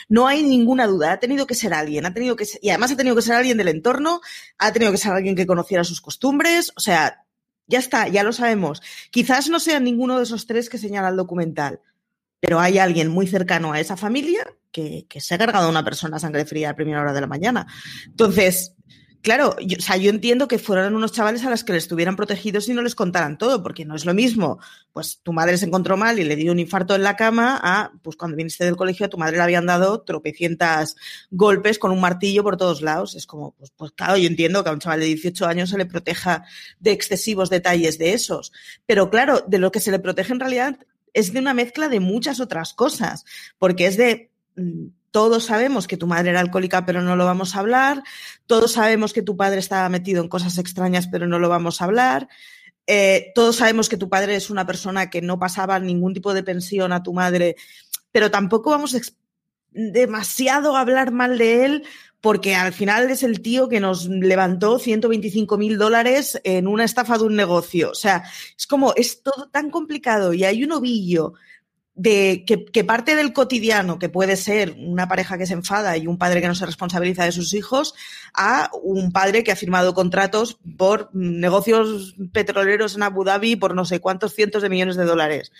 [0.08, 2.92] no hay ninguna duda, ha tenido que ser alguien, ha tenido que ser, y además
[2.92, 4.20] ha tenido que ser alguien del entorno,
[4.58, 7.24] ha tenido que ser alguien que conociera sus costumbres, o sea,
[7.66, 8.82] Ya está, ya lo sabemos.
[9.12, 11.80] Quizás no sea ninguno de esos tres que señala el documental,
[12.40, 16.16] pero hay alguien muy cercano a esa familia que, se ha cargado a una persona
[16.16, 17.66] a sangre fría a primera hora de la mañana.
[18.06, 18.74] Entonces,
[19.22, 22.16] claro, yo, o sea, yo entiendo que fueran unos chavales a los que les estuvieran
[22.16, 24.58] protegidos y no les contaran todo, porque no es lo mismo,
[24.92, 27.92] pues tu madre se encontró mal y le dio un infarto en la cama, a,
[28.02, 30.96] pues cuando viniste del colegio a tu madre le habían dado tropecientas
[31.30, 33.14] golpes con un martillo por todos lados.
[33.14, 35.78] Es como, pues, pues claro, yo entiendo que a un chaval de 18 años se
[35.78, 36.44] le proteja
[36.78, 38.52] de excesivos detalles de esos,
[38.86, 40.78] pero claro, de lo que se le protege en realidad
[41.12, 43.24] es de una mezcla de muchas otras cosas,
[43.58, 47.54] porque es de mm, todos sabemos que tu madre era alcohólica, pero no lo vamos
[47.54, 48.02] a hablar.
[48.46, 51.84] Todos sabemos que tu padre estaba metido en cosas extrañas, pero no lo vamos a
[51.84, 52.28] hablar.
[52.86, 56.42] Eh, todos sabemos que tu padre es una persona que no pasaba ningún tipo de
[56.42, 57.56] pensión a tu madre,
[58.10, 58.96] pero tampoco vamos
[59.70, 61.84] demasiado a hablar mal de él
[62.20, 67.16] porque al final es el tío que nos levantó 125 mil dólares en una estafa
[67.16, 67.90] de un negocio.
[67.90, 68.24] O sea,
[68.56, 71.34] es como, es todo tan complicado y hay un ovillo
[72.00, 76.16] de que, parte del cotidiano, que puede ser una pareja que se enfada y un
[76.16, 77.94] padre que no se responsabiliza de sus hijos,
[78.32, 83.84] a un padre que ha firmado contratos por negocios petroleros en Abu Dhabi por no
[83.84, 85.52] sé cuántos cientos de millones de dólares.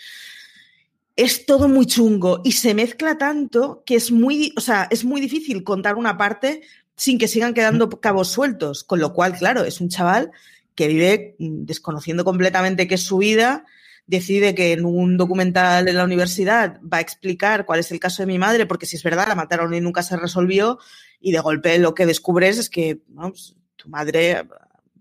[1.15, 5.21] Es todo muy chungo y se mezcla tanto que es muy, o sea, es muy
[5.21, 6.63] difícil contar una parte
[6.95, 8.83] sin que sigan quedando cabos sueltos.
[8.83, 10.31] Con lo cual, claro, es un chaval
[10.73, 13.63] que vive desconociendo completamente qué es su vida,
[14.11, 18.21] decide que en un documental en la universidad va a explicar cuál es el caso
[18.21, 20.79] de mi madre, porque si es verdad, la mataron y nunca se resolvió,
[21.21, 24.45] y de golpe lo que descubres es que pues, tu madre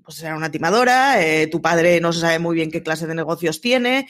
[0.04, 3.16] pues, era una timadora, eh, tu padre no se sabe muy bien qué clase de
[3.16, 4.06] negocios tiene,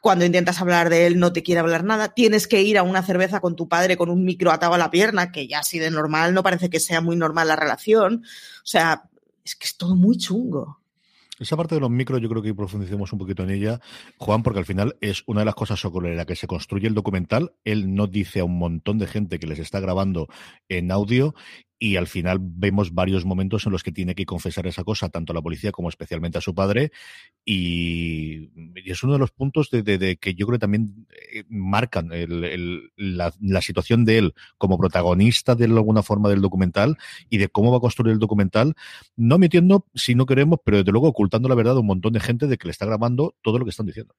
[0.00, 3.02] cuando intentas hablar de él no te quiere hablar nada, tienes que ir a una
[3.02, 5.90] cerveza con tu padre con un micro atado a la pierna, que ya así de
[5.90, 8.24] normal no parece que sea muy normal la relación.
[8.24, 9.02] O sea,
[9.44, 10.77] es que es todo muy chungo.
[11.38, 13.80] Esa parte de los micros yo creo que profundicemos un poquito en ella,
[14.18, 16.94] Juan, porque al final es una de las cosas sobre la que se construye el
[16.94, 17.52] documental.
[17.64, 20.28] Él no dice a un montón de gente que les está grabando
[20.68, 21.34] en audio
[21.78, 25.32] y al final vemos varios momentos en los que tiene que confesar esa cosa, tanto
[25.32, 26.90] a la policía como especialmente a su padre,
[27.44, 32.10] y, es uno de los puntos de, que yo creo que también eh, marcan
[32.96, 36.96] la, situación de él como protagonista de alguna forma del documental
[37.28, 38.74] y de cómo va a construir el documental,
[39.16, 42.20] no metiendo, si no queremos, pero desde luego ocultando la verdad a un montón de
[42.20, 44.14] gente de que le está grabando todo lo que están diciendo.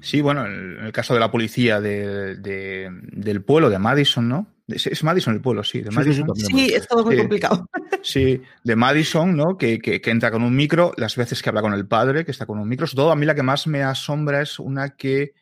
[0.00, 4.55] Sí, bueno, en el caso de la policía del pueblo de Madison, ¿no?
[4.68, 5.80] Es, Madison el pueblo, sí.
[5.80, 6.28] De Madison.
[6.34, 7.68] Sí, es todo muy complicado.
[8.02, 9.56] Sí, de Madison, ¿no?
[9.56, 12.46] Que, que, entra con un micro, las veces que habla con el padre, que está
[12.46, 12.86] con un micro.
[12.88, 15.34] Todo a mí la que más me asombra es una que.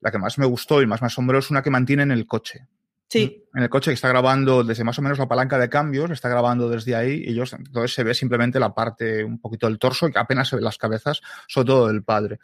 [0.00, 2.26] La que más me gustó y más me asombró es una que mantiene en el
[2.26, 2.66] coche.
[3.08, 3.44] Sí.
[3.54, 6.28] En el coche que está grabando desde más o menos la palanca de cambios, está
[6.28, 10.08] grabando desde ahí y ellos, entonces se ve simplemente la parte, un poquito del torso
[10.08, 12.38] y apenas se ven las cabezas, sobre todo del padre.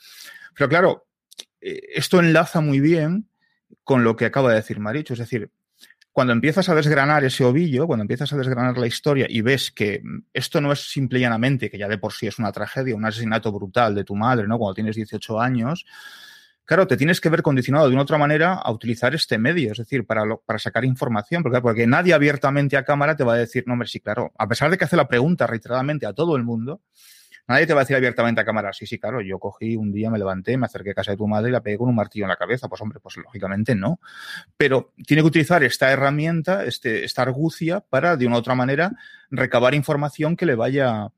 [0.54, 1.06] Pero claro,
[1.60, 3.28] eh, esto enlaza muy bien
[3.84, 5.50] con lo que acaba de decir Maricho, es decir,
[6.12, 10.02] cuando empiezas a desgranar ese ovillo, cuando empiezas a desgranar la historia y ves que
[10.32, 13.04] esto no es simple y llanamente, que ya de por sí es una tragedia, un
[13.04, 14.58] asesinato brutal de tu madre, ¿no?
[14.58, 15.86] Cuando tienes 18 años,
[16.64, 19.78] claro, te tienes que ver condicionado de una otra manera a utilizar este medio, es
[19.78, 23.64] decir, para, para sacar información, porque, porque nadie abiertamente a cámara te va a decir,
[23.66, 26.42] no, hombre, sí, claro, a pesar de que hace la pregunta reiteradamente a todo el
[26.42, 26.80] mundo,
[27.50, 30.08] Nadie te va a decir abiertamente a cámara, sí, sí, claro, yo cogí un día,
[30.08, 32.24] me levanté, me acerqué a casa de tu madre y la pegué con un martillo
[32.24, 32.68] en la cabeza.
[32.68, 33.98] Pues hombre, pues lógicamente no.
[34.56, 38.92] Pero tiene que utilizar esta herramienta, este, esta argucia, para de una u otra manera
[39.32, 41.08] recabar información que le vaya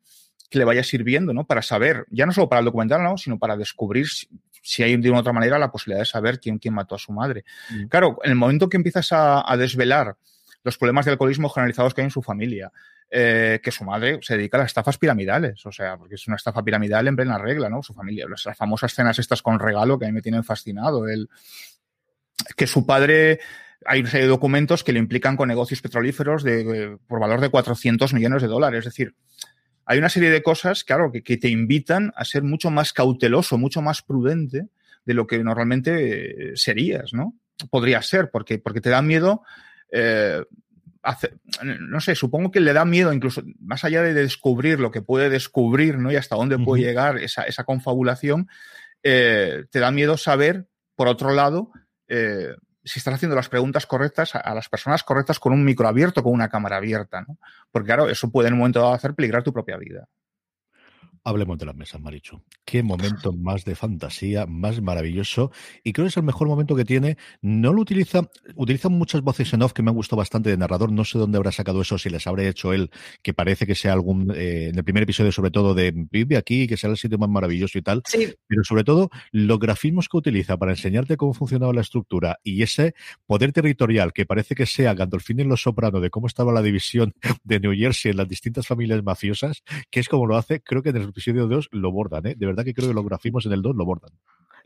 [0.49, 1.47] que le vaya sirviendo, ¿no?
[1.47, 3.19] Para saber, ya no solo para el documental, ¿no?
[3.19, 4.07] sino para descubrir
[4.63, 6.99] si, hay de una u otra manera la posibilidad de saber quién, quién mató a
[6.99, 7.45] su madre.
[7.71, 7.89] Mm.
[7.89, 10.17] Claro, en el momento que empiezas a, a desvelar
[10.65, 12.73] los problemas de alcoholismo generalizados que hay en su familia,
[13.11, 16.37] eh, que su madre se dedica a las estafas piramidales, o sea, porque es una
[16.37, 17.83] estafa piramidal en plena regla, ¿no?
[17.83, 21.29] Su familia, las, famosas escenas estas con regalo que a mí me tienen fascinado, el,
[22.57, 23.41] que su padre
[23.85, 27.49] hay una serie de documentos que le implican con negocios petrolíferos de, por valor de
[27.49, 28.81] 400 millones de dólares.
[28.81, 29.15] Es decir,
[29.85, 33.83] hay una serie de cosas, claro, que, te invitan a ser mucho más cauteloso, mucho
[33.83, 34.69] más prudente
[35.05, 37.35] de lo que normalmente serías, ¿no?
[37.71, 39.43] Podría ser, porque, porque te da miedo
[39.93, 40.43] eh,
[41.81, 45.31] no sé, supongo que le da miedo, incluso más allá de descubrir lo que puede
[45.31, 46.13] descubrir, ¿no?
[46.13, 48.49] Y hasta dónde puede llegar esa, esa confabulación,
[49.03, 51.73] eh, te da miedo saber, por otro lado,
[52.07, 56.23] eh, si estás haciendo las preguntas correctas a, las personas correctas con un micro abierto,
[56.23, 57.39] con una cámara abierta, ¿no?
[57.71, 60.09] Porque claro, eso puede en un momento dado hacer peligrar tu propia vida.
[61.25, 62.43] Hablemos de las mesas, Marichu.
[62.65, 65.53] Qué momento más de fantasía, más maravilloso.
[65.85, 67.17] Y creo que es el mejor momento que tiene.
[67.41, 70.91] No lo utiliza, utiliza muchas voces en off que me han gustado bastante de narrador.
[70.91, 72.91] No sé dónde habrá sacado eso, si les habrá hecho él,
[73.23, 76.67] que parece que sea algún, eh, en el primer episodio sobre todo de vive aquí,
[76.67, 78.03] que sea el sitio más maravilloso y tal.
[78.05, 78.35] Sí.
[78.49, 82.95] Pero sobre todo, los grafismos que utiliza para enseñarte cómo funcionaba la estructura y ese
[83.27, 87.15] poder territorial que parece que sea Gandolfini en Los Soprano de cómo estaba la división
[87.45, 90.89] de New Jersey en las distintas familias mafiosas, que es como lo hace, creo que
[90.89, 92.35] en el episodio 2 lo bordan, ¿eh?
[92.37, 94.11] De verdad que creo que los grafismos en el 2 lo bordan.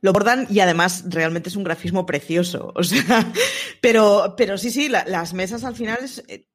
[0.01, 2.73] Lo bordan y además realmente es un grafismo precioso.
[2.77, 3.33] O sea,
[3.81, 6.23] pero, pero sí, sí, la, las mesas al final es.
[6.29, 6.47] Eh,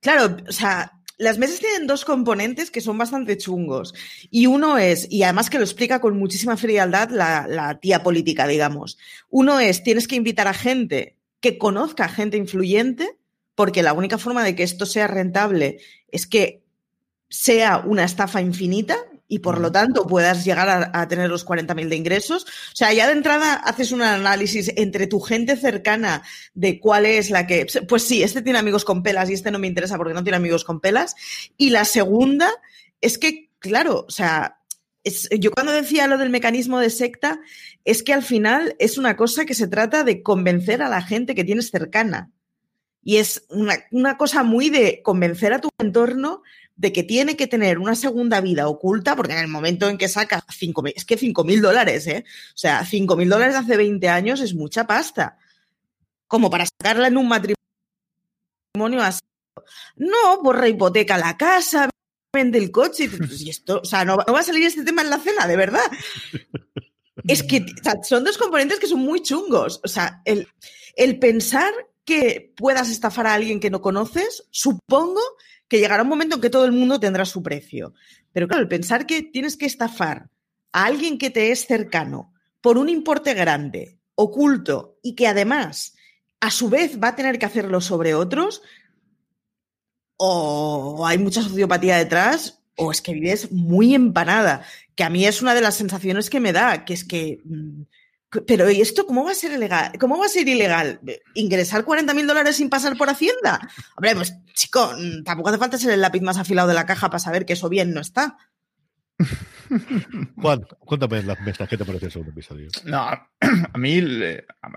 [0.00, 3.94] claro, o sea, las mesas tienen dos componentes que son bastante chungos.
[4.30, 8.46] Y uno es, y además que lo explica con muchísima frialdad la, la tía política,
[8.46, 8.98] digamos.
[9.28, 13.16] Uno es, tienes que invitar a gente que conozca a gente influyente,
[13.54, 15.78] porque la única forma de que esto sea rentable
[16.10, 16.62] es que
[17.28, 18.96] sea una estafa infinita
[19.28, 22.44] y por lo tanto puedas llegar a, a tener los 40.000 de ingresos.
[22.44, 26.22] O sea, ya de entrada haces un análisis entre tu gente cercana
[26.54, 29.58] de cuál es la que, pues sí, este tiene amigos con pelas y este no
[29.58, 31.14] me interesa porque no tiene amigos con pelas.
[31.56, 32.50] Y la segunda
[33.00, 34.58] es que, claro, o sea,
[35.04, 37.40] es, yo cuando decía lo del mecanismo de secta,
[37.84, 41.34] es que al final es una cosa que se trata de convencer a la gente
[41.34, 42.30] que tienes cercana.
[43.08, 46.42] Y es una, cosa muy de convencer a tu entorno
[46.76, 50.08] de que tiene que tener una segunda vida oculta, porque en el momento en que
[50.08, 52.26] saca 5 es que 5 mil dólares, ¿eh?
[52.54, 55.38] O sea, 5 mil dólares hace 20 años es mucha pasta.
[56.26, 57.56] Como para sacarla en un matrimonio
[59.02, 59.22] así.
[59.96, 61.88] No, borra hipoteca la casa,
[62.30, 63.08] vende el coche.
[63.38, 65.90] Y esto, o sea, no, va a salir este tema en la cena, de verdad.
[67.26, 67.64] Es que
[68.02, 69.80] son dos componentes que son muy chungos.
[69.82, 70.46] O sea, el,
[70.94, 71.72] el pensar
[72.08, 75.20] que puedas estafar a alguien que no conoces, supongo
[75.68, 77.92] que llegará un momento en que todo el mundo tendrá su precio.
[78.32, 80.30] Pero claro, el pensar que tienes que estafar
[80.72, 85.96] a alguien que te es cercano por un importe grande, oculto, y que además,
[86.40, 88.62] a su vez, va a tener que hacerlo sobre otros,
[90.16, 95.42] o hay mucha sociopatía detrás, o es que vives muy empanada, que a mí es
[95.42, 97.82] una de las sensaciones que me da, que es que mm,
[98.46, 99.92] pero ¿y esto cómo va a ser ilegal?
[99.98, 101.00] ¿Cómo va a ser ilegal?
[101.34, 103.60] ¿Ingresar 40 mil dólares sin pasar por Hacienda?
[103.96, 107.08] Hombre, pues chico, mm, tampoco hace falta ser el lápiz más afilado de la caja
[107.08, 108.36] para saber que eso bien no está.
[110.36, 112.68] Juan, cuéntame las mesas, ¿qué te parece el segundo episodio?
[112.84, 112.98] No,
[113.72, 114.00] a mí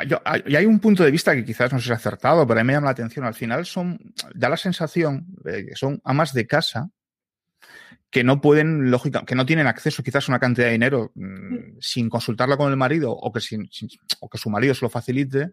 [0.08, 2.68] yo, y hay un punto de vista que quizás no sea acertado, pero a mí
[2.68, 3.26] me llama la atención.
[3.26, 4.00] Al final son,
[4.34, 6.90] da la sensación de que son amas de casa
[8.12, 11.78] que no pueden, lógica, que no tienen acceso quizás a una cantidad de dinero mmm,
[11.80, 14.90] sin consultarla con el marido o que, sin, sin, o que su marido se lo
[14.90, 15.52] facilite.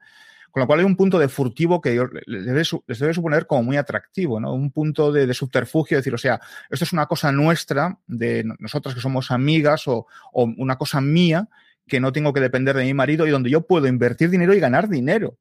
[0.50, 1.90] Con lo cual hay un punto de furtivo que
[2.26, 4.54] les debe, les debe suponer como muy atractivo, ¿no?
[4.54, 6.40] Un punto de, de, subterfugio, decir, o sea,
[6.70, 11.48] esto es una cosa nuestra, de nosotras que somos amigas o, o una cosa mía
[11.86, 14.60] que no tengo que depender de mi marido y donde yo puedo invertir dinero y
[14.60, 15.36] ganar dinero.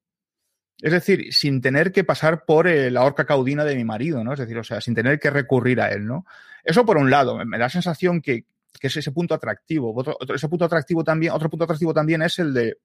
[0.79, 4.33] Es decir, sin tener que pasar por eh, la horca caudina de mi marido, ¿no?
[4.33, 6.25] Es decir, o sea, sin tener que recurrir a él, ¿no?
[6.63, 8.45] Eso por un lado, me da la sensación que,
[8.79, 9.93] que es ese punto atractivo.
[9.95, 12.77] Otro, otro, ese punto atractivo también, otro punto atractivo también es el de,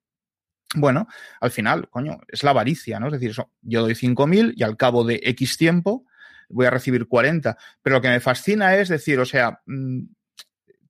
[0.74, 1.06] bueno,
[1.40, 3.08] al final, coño, es la avaricia, ¿no?
[3.08, 6.06] Es decir, eso, yo doy 5.000 y al cabo de X tiempo
[6.48, 7.56] voy a recibir 40.
[7.82, 10.04] Pero lo que me fascina es decir, o sea, mmm,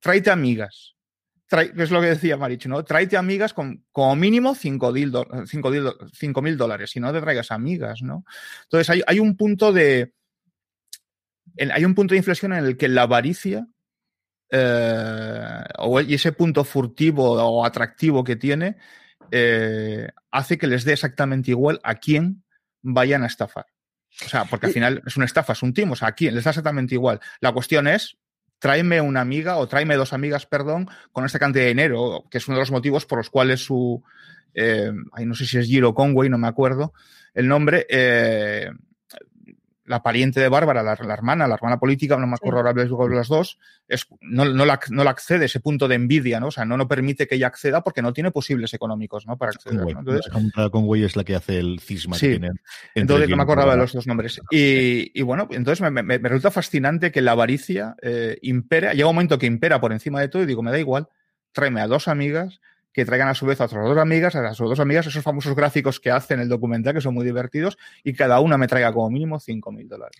[0.00, 0.91] tráete amigas,
[1.52, 2.82] trae, es lo que decía Marichu, ¿no?
[2.82, 5.10] Tráete amigas con como mínimo 5 mil
[6.56, 8.24] dólares, si no te traigas amigas, ¿no?
[8.62, 10.14] Entonces hay, hay un punto de.
[11.58, 13.66] hay un punto de inflexión en el que la avaricia
[14.50, 18.78] eh, o, y ese punto furtivo o atractivo que tiene
[19.30, 22.44] eh, hace que les dé exactamente igual a quién
[22.80, 23.66] vayan a estafar.
[24.24, 26.34] O sea, porque al final es una estafa, es un timo, o sea, a quién
[26.34, 27.20] les da exactamente igual.
[27.40, 28.16] La cuestión es
[28.62, 32.46] tráeme una amiga o tráeme dos amigas, perdón, con esta cantidad de dinero, que es
[32.46, 34.00] uno de los motivos por los cuales su,
[34.54, 36.94] eh, ay, no sé si es Giro Conway, no me acuerdo
[37.34, 38.70] el nombre, eh,
[39.92, 43.14] la pariente de Bárbara, la, la, hermana, la hermana política, no me acuerdo ahora de
[43.14, 46.46] las dos, es, no, no, la, no la accede ese punto de envidia, ¿no?
[46.46, 49.36] O sea, no, no permite que ella acceda porque no tiene posibles económicos, ¿no?
[49.36, 49.76] Para acceder.
[49.76, 50.00] Conway, ¿no?
[50.00, 52.60] Entonces, la Conway es la que hace el cisma sí, que tienen.
[52.94, 54.40] Entonces, no me acordaba de los dos nombres.
[54.50, 59.08] Y, y bueno, entonces me, me, me, resulta fascinante que la avaricia eh, impera, llega
[59.08, 61.08] un momento que impera por encima de todo y digo, me da igual,
[61.52, 62.60] tráeme a dos amigas
[62.92, 65.54] que traigan a su vez a otras dos amigas, a sus dos amigas, esos famosos
[65.54, 69.10] gráficos que hacen el documental, que son muy divertidos, y cada una me traiga como
[69.10, 70.16] mínimo 5 mil dólares.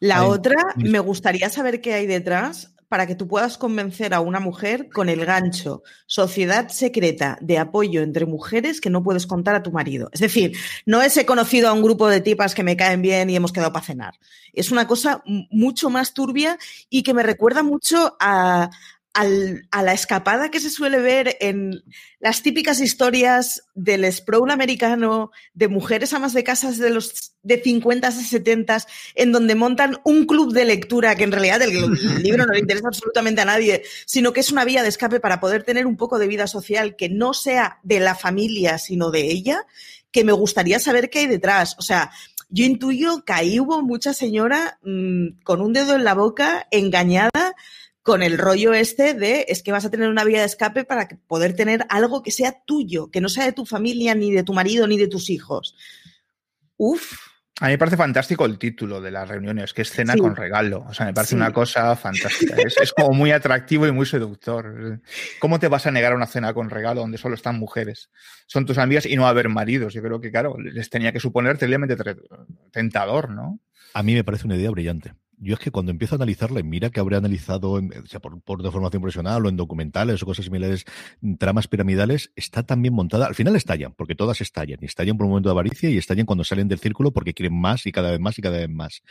[0.00, 0.26] La Ahí.
[0.28, 4.90] otra, me gustaría saber qué hay detrás para que tú puedas convencer a una mujer
[4.90, 9.72] con el gancho, sociedad secreta de apoyo entre mujeres que no puedes contar a tu
[9.72, 10.10] marido.
[10.12, 10.52] Es decir,
[10.84, 13.50] no es he conocido a un grupo de tipas que me caen bien y hemos
[13.50, 14.18] quedado para cenar.
[14.52, 16.58] Es una cosa mucho más turbia
[16.90, 18.68] y que me recuerda mucho a,
[19.14, 21.84] a la escapada que se suele ver en
[22.18, 28.08] las típicas historias del sprawl americano de mujeres amas de casas de los de 50
[28.08, 28.78] a 70
[29.14, 31.92] en donde montan un club de lectura que en realidad el,
[32.22, 35.40] libro no le interesa absolutamente a nadie, sino que es una vía de escape para
[35.40, 39.30] poder tener un poco de vida social que no sea de la familia, sino de
[39.30, 39.66] ella,
[40.10, 41.76] que me gustaría saber qué hay detrás.
[41.78, 42.12] O sea,
[42.48, 47.54] yo intuyo que ahí hubo mucha señora mmm, con un dedo en la boca, engañada,
[48.02, 51.08] con el rollo este de es que vas a tener una vía de escape para
[51.28, 54.52] poder tener algo que sea tuyo, que no sea de tu familia, ni de tu
[54.52, 55.76] marido, ni de tus hijos.
[56.76, 57.12] Uf.
[57.60, 60.18] A mí me parece fantástico el título de las reuniones, que es cena sí.
[60.18, 60.84] con regalo.
[60.88, 61.36] O sea, me parece sí.
[61.36, 62.56] una cosa fantástica.
[62.56, 65.00] Es, es, como muy atractivo y muy seductor.
[65.38, 68.10] ¿Cómo te vas a negar a una cena con regalo donde solo están mujeres?
[68.46, 69.94] Son tus amigas y no va a haber maridos.
[69.94, 71.94] Yo creo que, claro, les tenía que suponer terriblemente
[72.72, 73.60] tentador, ¿no?
[73.94, 76.90] A mí me parece una idea brillante yo es que cuando empiezo a analizarla, mira
[76.90, 80.44] que habré analizado, o sea, por, por de formación profesional o en documentales o cosas
[80.44, 80.84] similares,
[81.38, 83.26] tramas piramidales, está también montada.
[83.26, 84.78] Al final estallan, porque todas estallan.
[84.80, 87.60] Y estallan por un momento de avaricia y estallan cuando salen del círculo porque quieren
[87.60, 89.02] más y cada vez más y cada vez más.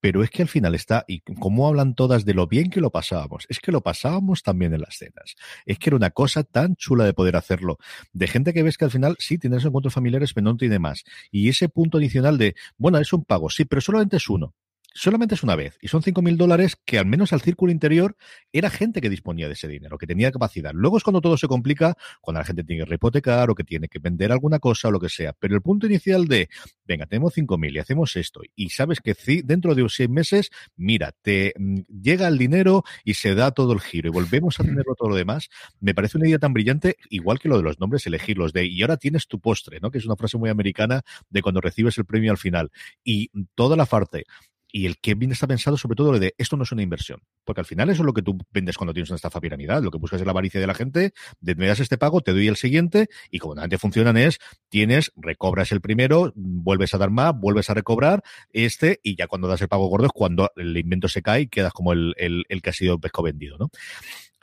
[0.00, 2.90] Pero es que al final está, y como hablan todas de lo bien que lo
[2.90, 5.34] pasábamos, es que lo pasábamos también en las cenas.
[5.66, 7.78] Es que era una cosa tan chula de poder hacerlo.
[8.12, 11.04] De gente que ves que al final sí tienes encuentros familiares, pero no tiene más.
[11.32, 14.54] Y ese punto adicional de, bueno, es un pago, sí, pero solamente es uno
[14.94, 18.16] solamente es una vez y son cinco mil dólares que al menos al círculo interior
[18.52, 20.72] era gente que disponía de ese dinero, que tenía capacidad.
[20.74, 23.88] Luego es cuando todo se complica, cuando la gente tiene que rehipotecar o que tiene
[23.88, 25.32] que vender alguna cosa o lo que sea.
[25.32, 26.48] Pero el punto inicial de,
[26.84, 29.14] venga, tenemos cinco mil y hacemos esto y sabes que
[29.44, 33.80] dentro de seis meses, mira, te mm, llega el dinero y se da todo el
[33.80, 35.48] giro y volvemos a tenerlo todo lo demás,
[35.80, 38.82] me parece una idea tan brillante, igual que lo de los nombres, elegirlos de, y
[38.82, 39.90] ahora tienes tu postre, ¿no?
[39.90, 42.70] Que es una frase muy americana de cuando recibes el premio al final.
[43.04, 44.24] Y toda la parte
[44.70, 47.22] y el que bien está pensado sobre todo lo de esto no es una inversión,
[47.44, 49.90] porque al final eso es lo que tú vendes cuando tienes una estafa piramidal, lo
[49.90, 52.48] que buscas es la avaricia de la gente, de me das este pago, te doy
[52.48, 54.38] el siguiente y como normalmente funcionan es,
[54.68, 59.48] tienes, recobras el primero, vuelves a dar más, vuelves a recobrar este y ya cuando
[59.48, 62.44] das el pago gordo es cuando el invento se cae y quedas como el, el,
[62.48, 63.70] el que ha sido pesco vendido, ¿no?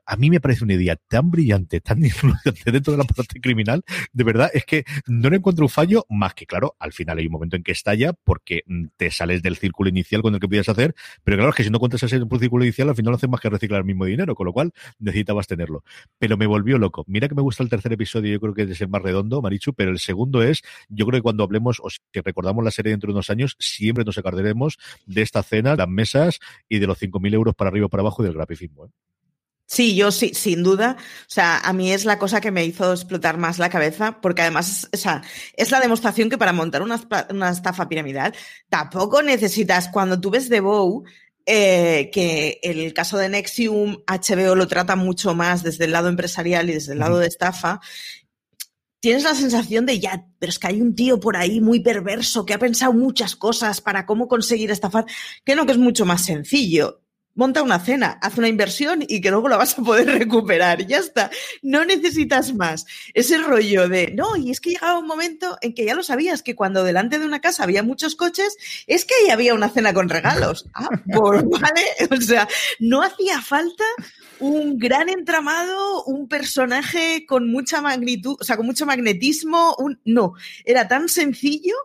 [0.05, 3.83] A mí me parece una idea tan brillante, tan influyente dentro de la parte criminal,
[4.13, 7.27] de verdad, es que no le encuentro un fallo, más que claro, al final hay
[7.27, 10.47] un momento en que estalla porque mm, te sales del círculo inicial con el que
[10.47, 13.15] podías hacer, pero claro, es que si no cuentas ese círculo inicial, al final no
[13.17, 15.83] haces más que reciclar el mismo dinero, con lo cual necesitabas tenerlo.
[16.17, 17.03] Pero me volvió loco.
[17.07, 19.73] Mira que me gusta el tercer episodio, yo creo que es el más redondo, Marichu,
[19.73, 23.07] pero el segundo es, yo creo que cuando hablemos, o si recordamos la serie dentro
[23.07, 26.39] de unos años, siempre nos acordaremos de esta cena, las mesas
[26.69, 28.85] y de los 5.000 euros para arriba o para abajo y del grapifismo.
[28.85, 28.89] ¿eh?
[29.67, 30.95] Sí, yo sí, sin duda.
[30.99, 34.43] O sea, a mí es la cosa que me hizo explotar más la cabeza, porque
[34.43, 35.23] además o sea,
[35.57, 37.01] es la demostración que para montar una,
[37.31, 38.33] una estafa piramidal
[38.69, 41.03] tampoco necesitas, cuando tú ves The Bow,
[41.47, 46.69] eh, que el caso de Nexium, HBO lo trata mucho más desde el lado empresarial
[46.69, 47.81] y desde el lado de estafa,
[48.99, 52.45] tienes la sensación de ya, pero es que hay un tío por ahí muy perverso
[52.45, 55.05] que ha pensado muchas cosas para cómo conseguir estafar,
[55.43, 57.04] que no, que es mucho más sencillo
[57.35, 60.87] monta una cena, haz una inversión y que luego la vas a poder recuperar.
[60.87, 61.29] Ya está.
[61.61, 62.85] No necesitas más.
[63.13, 66.41] Ese rollo de, no, y es que llegaba un momento en que ya lo sabías,
[66.41, 68.57] que cuando delante de una casa había muchos coches,
[68.87, 70.65] es que ahí había una cena con regalos.
[70.77, 71.81] Ah, pues vale.
[72.11, 72.47] O sea,
[72.79, 73.85] no hacía falta
[74.39, 79.75] un gran entramado, un personaje con mucha magnitud, o sea, con mucho magnetismo.
[79.77, 80.33] Un, no,
[80.65, 81.75] era tan sencillo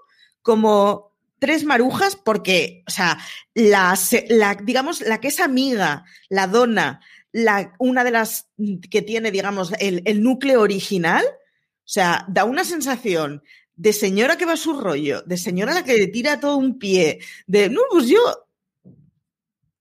[0.43, 1.10] como
[1.41, 3.19] tres marujas porque, o sea,
[3.55, 7.01] la, la, digamos, la que es amiga, la dona,
[7.33, 8.49] la, una de las
[8.91, 13.43] que tiene, digamos, el, el núcleo original, o sea, da una sensación
[13.75, 16.79] de señora que va a su rollo, de señora la que le tira todo un
[16.79, 18.21] pie, de, no, pues yo,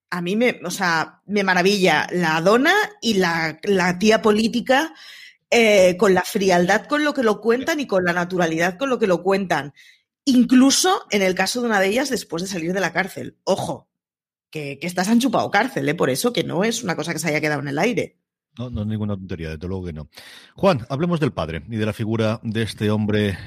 [0.10, 4.94] a mí me, o sea, me maravilla la dona y la, la tía política
[5.52, 9.00] eh, con la frialdad con lo que lo cuentan y con la naturalidad con lo
[9.00, 9.74] que lo cuentan
[10.26, 13.38] incluso en el caso de una de ellas después de salir de la cárcel.
[13.44, 13.90] Ojo,
[14.50, 15.96] que, que estas han chupado cárcel, ¿eh?
[15.96, 18.20] por eso que no es una cosa que se haya quedado en el aire.
[18.58, 20.10] No, no es ninguna tontería, desde luego que no.
[20.56, 23.38] Juan, hablemos del padre y de la figura de este hombre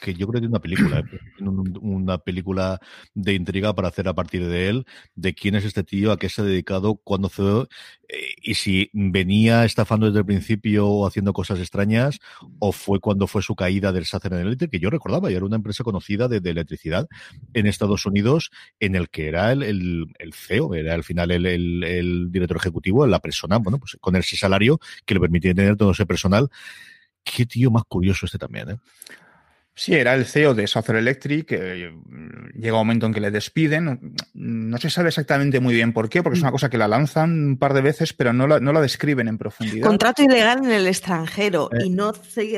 [0.00, 1.04] que yo creo que tiene una película, ¿eh?
[1.82, 2.80] una película
[3.14, 6.28] de intriga para hacer a partir de él, de quién es este tío, a qué
[6.28, 7.66] se ha dedicado, cuándo fue, eh,
[8.42, 12.20] y si venía estafando desde el principio o haciendo cosas extrañas,
[12.58, 15.56] o fue cuando fue su caída del Sacer Electric, que yo recordaba, y era una
[15.56, 17.06] empresa conocida de, electricidad
[17.52, 18.50] en Estados Unidos,
[18.80, 23.06] en el que era el, el, el CEO, era al final el, el, director ejecutivo,
[23.06, 26.48] la persona, bueno, pues con ese salario que le permitía tener todo ese personal.
[27.22, 28.76] Qué tío más curioso este también, ¿eh?
[29.78, 31.50] Sí, era el CEO de Southern Electric.
[31.52, 34.12] llega un momento en que le despiden.
[34.34, 36.52] No se sabe exactamente muy bien por qué, porque es una mm.
[36.52, 39.38] cosa que la lanzan un par de veces, pero no la, no la describen en
[39.38, 39.86] profundidad.
[39.86, 41.84] Contrato ilegal en el extranjero eh.
[41.84, 42.12] y no,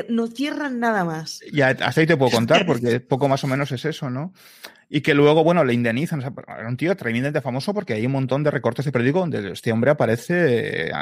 [0.09, 1.41] no cierran nada más.
[1.53, 4.33] Ya, hasta ahí te puedo contar, porque poco más o menos es eso, ¿no?
[4.89, 6.21] y que luego, bueno, le indemnizan.
[6.21, 9.73] era un tío tremendamente famoso porque hay un montón de recortes de periódico donde este
[9.73, 10.93] hombre aparece, eh,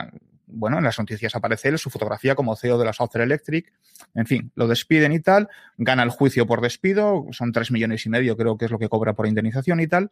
[0.50, 3.72] bueno, en las noticias aparece él, su fotografía como CEO de la Southern Electric.
[4.14, 8.08] En fin, lo despiden y tal, gana el juicio por despido, son tres millones y
[8.08, 10.10] medio creo que es lo que cobra por indemnización y tal.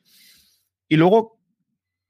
[0.89, 1.39] Y luego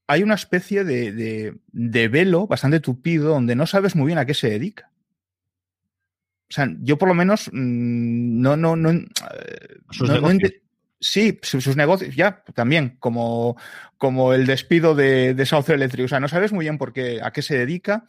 [0.06, 4.34] hay una especie de, de, velo bastante tupido donde no sabes muy bien a qué
[4.34, 4.90] se dedica.
[6.48, 9.04] O sea, yo por lo menos mm, no, no, no, eh,
[10.00, 10.30] no,
[10.98, 13.56] Sí, sus, negocios, ya, también, como,
[13.98, 16.06] como el despido de, de South Electric.
[16.06, 18.06] O sea, no sabes muy bien por qué, a qué se dedica.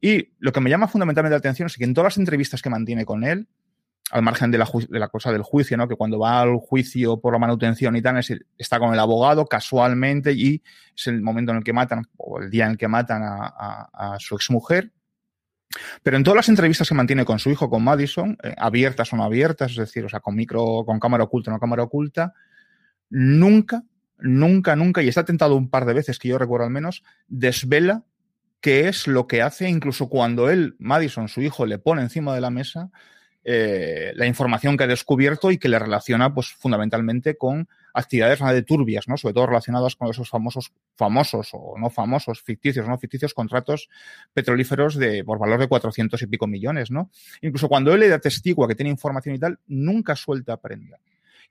[0.00, 2.70] Y lo que me llama fundamentalmente la atención es que en todas las entrevistas que
[2.70, 3.48] mantiene con él,
[4.10, 5.88] al margen de la, de la cosa del juicio, ¿no?
[5.88, 8.18] Que cuando va al juicio por la manutención y tal,
[8.58, 10.62] está con el abogado casualmente y
[10.94, 13.46] es el momento en el que matan, o el día en el que matan a,
[13.46, 14.90] a, a su exmujer.
[16.02, 19.16] Pero en todas las entrevistas que mantiene con su hijo, con Madison, eh, abiertas o
[19.16, 22.34] no abiertas, es decir, o sea, con micro, con cámara oculta o no cámara oculta,
[23.10, 23.82] nunca,
[24.18, 28.04] nunca, nunca, y está tentado un par de veces, que yo recuerdo al menos, desvela
[28.60, 32.40] qué es lo que hace, incluso cuando él, Madison, su hijo, le pone encima de
[32.40, 32.90] la mesa
[33.44, 38.62] eh, la información que ha descubierto y que le relaciona, pues, fundamentalmente con actividades de
[38.62, 39.16] turbias, ¿no?
[39.16, 43.88] Sobre todo relacionadas con esos famosos, famosos o no famosos, ficticios, no ficticios contratos
[44.32, 47.10] petrolíferos de, por valor de 400 y pico millones, ¿no?
[47.40, 50.98] Incluso cuando él le da testigo a que tiene información y tal, nunca suelta prenda.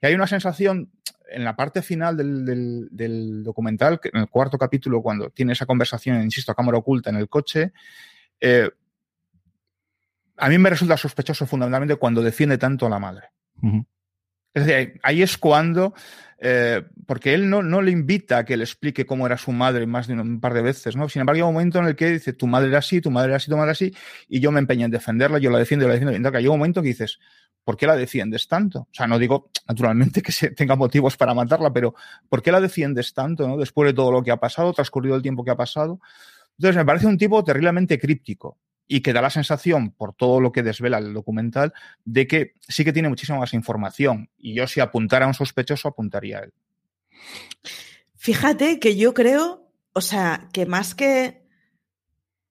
[0.00, 0.90] Y hay una sensación
[1.30, 6.22] en la parte final del, del, documental, en el cuarto capítulo, cuando tiene esa conversación,
[6.22, 7.72] insisto, a cámara oculta en el coche,
[8.40, 8.68] eh,
[10.36, 13.28] a mí me resulta sospechoso fundamentalmente cuando defiende tanto a la madre.
[14.54, 15.94] Es decir, ahí es cuando,
[16.38, 19.86] eh, porque él no, no le invita a que le explique cómo era su madre
[19.86, 21.08] más de un, par de veces, ¿no?
[21.08, 23.28] Sin embargo, hay un momento en el que dice, tu madre era así, tu madre
[23.28, 23.94] era así, tu madre era así,
[24.28, 26.30] y yo me empeño en defenderla, yo la defiendo, yo la defiendo.
[26.30, 27.18] Y hay un momento que dices,
[27.64, 28.80] ¿por qué la defiendes tanto?
[28.80, 31.94] O sea, no digo, naturalmente, que se tenga motivos para matarla, pero
[32.28, 33.56] ¿por qué la defiendes tanto, ¿no?
[33.56, 36.00] Después de todo lo que ha pasado, transcurrido el tiempo que ha pasado.
[36.58, 38.58] Entonces, me parece un tipo terriblemente críptico
[38.92, 41.72] y que da la sensación, por todo lo que desvela el documental,
[42.04, 44.28] de que sí que tiene muchísima más información.
[44.36, 46.52] Y yo si apuntara a un sospechoso, apuntaría a él.
[48.16, 51.48] Fíjate que yo creo, o sea, que más que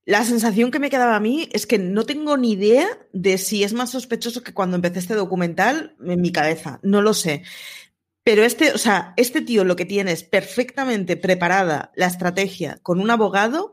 [0.03, 3.63] la sensación que me quedaba a mí es que no tengo ni idea de si
[3.63, 6.79] es más sospechoso que cuando empecé este documental en mi cabeza.
[6.81, 7.43] No lo sé.
[8.23, 12.99] Pero este, o sea, este tío lo que tiene es perfectamente preparada la estrategia con
[12.99, 13.70] un abogado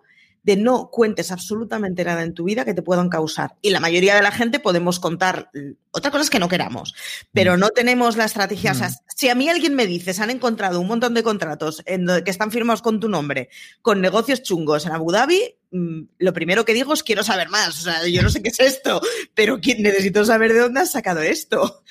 [0.48, 3.56] de no cuentes absolutamente nada en tu vida que te puedan causar.
[3.60, 5.50] Y la mayoría de la gente podemos contar,
[5.90, 6.94] otra cosa es que no queramos,
[7.34, 7.60] pero mm.
[7.60, 8.72] no tenemos la estrategia.
[8.72, 8.94] O sea, mm.
[9.14, 12.30] si a mí alguien me dice, se han encontrado un montón de contratos en que
[12.30, 13.50] están firmados con tu nombre,
[13.82, 17.80] con negocios chungos en Abu Dhabi, mm, lo primero que digo es quiero saber más.
[17.80, 19.02] O sea, yo no sé qué es esto,
[19.34, 21.82] pero necesito saber de dónde has sacado esto.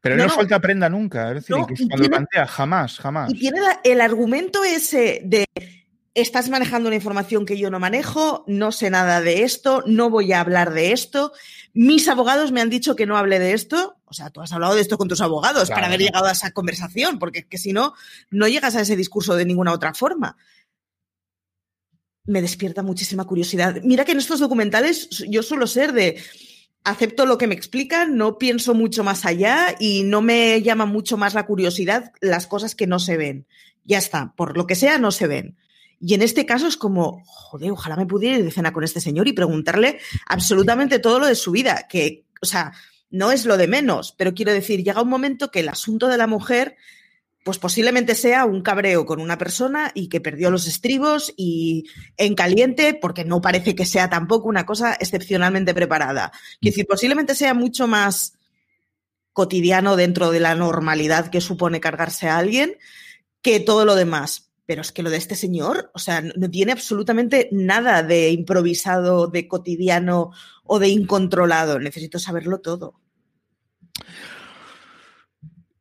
[0.00, 1.54] Pero no, falta aprenda nunca, es decir,
[1.88, 3.30] cuando plantea, jamás, jamás.
[3.32, 5.44] Y tiene el argumento ese de
[6.14, 10.32] estás manejando una información que yo no manejo, no sé nada de esto, no voy
[10.32, 11.32] a hablar de esto.
[11.72, 13.96] Mis abogados me han dicho que no hable de esto.
[14.06, 16.50] O sea, tú has hablado de esto con tus abogados para haber llegado a esa
[16.50, 17.94] conversación, porque es que si no,
[18.30, 20.36] no llegas a ese discurso de ninguna otra forma.
[22.24, 23.76] Me despierta muchísima curiosidad.
[23.82, 26.20] Mira que en estos documentales yo suelo ser de
[26.82, 31.16] acepto lo que me explican, no pienso mucho más allá y no me llama mucho
[31.16, 33.46] más la curiosidad las cosas que no se ven.
[33.84, 35.56] Ya está, por lo que sea, no se ven.
[36.00, 39.02] Y en este caso es como, joder, ojalá me pudiera ir de cena con este
[39.02, 42.72] señor y preguntarle absolutamente todo lo de su vida, que, o sea,
[43.10, 46.16] no es lo de menos, pero quiero decir, llega un momento que el asunto de
[46.16, 46.76] la mujer,
[47.44, 51.84] pues posiblemente sea un cabreo con una persona y que perdió los estribos y
[52.16, 56.32] en caliente, porque no parece que sea tampoco una cosa excepcionalmente preparada.
[56.60, 58.38] Quiero decir, posiblemente sea mucho más
[59.34, 62.76] cotidiano dentro de la normalidad que supone cargarse a alguien
[63.42, 66.70] que todo lo demás pero es que lo de este señor, o sea, no tiene
[66.70, 70.30] absolutamente nada de improvisado, de cotidiano
[70.62, 71.80] o de incontrolado.
[71.80, 72.94] Necesito saberlo todo.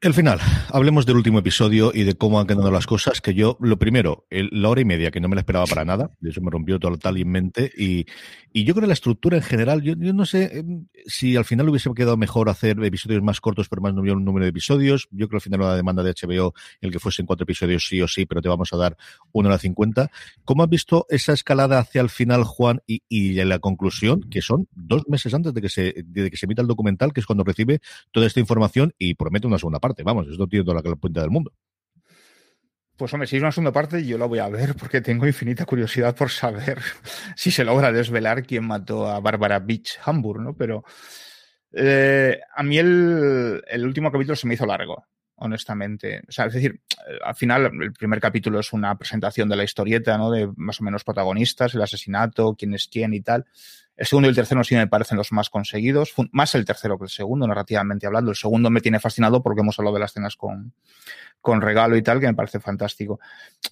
[0.02, 0.39] El final.
[0.72, 3.20] Hablemos del último episodio y de cómo han quedado las cosas.
[3.20, 6.12] Que yo, lo primero, la hora y media, que no me la esperaba para nada.
[6.24, 7.70] Eso me rompió totalmente.
[7.78, 8.06] Y,
[8.54, 11.68] y yo creo que la estructura en general, yo, no sé em, si al final
[11.68, 15.10] hubiese quedado mejor hacer episodios más cortos, pero más no un número de episodios.
[15.12, 18.02] Yo creo que al final la demanda de HBO, el que fuesen cuatro episodios sí
[18.02, 18.95] o sí, pero te vamos a dar
[19.34, 20.12] una hora cincuenta.
[20.45, 24.70] ¿Cómo has visto esa escalada hacia el final, Juan, y, y la conclusión, que son
[24.72, 27.43] dos meses antes de que se, de que se emita el documental, que es cuando
[27.43, 27.82] recibe
[28.14, 29.89] toda esta información y promete una segunda parte?
[30.04, 31.52] Vamos, esto tiene toda la cuenta del mundo.
[33.00, 35.66] Pues hombre, si es una segunda parte, yo la voy a ver porque tengo infinita
[35.66, 36.80] curiosidad por saber
[37.38, 40.54] si se logra desvelar quién mató a Barbara Beach Hamburg, ¿no?
[40.54, 40.84] Pero
[41.72, 46.24] eh, a mí el, último capítulo se me hizo largo, honestamente.
[46.28, 46.82] O sea, es decir,
[47.24, 50.30] al final el primer capítulo es una presentación de la historieta, ¿no?
[50.30, 53.46] De más o menos protagonistas, el asesinato, quién es quién y tal.
[54.00, 57.04] El segundo y el tercero sí me parecen los más conseguidos, más el tercero que
[57.04, 58.32] el segundo, narrativamente hablando.
[58.32, 60.72] El segundo me tiene fascinado porque hemos hablado de las escenas con,
[61.41, 63.20] con regalo y tal, que me parece fantástico.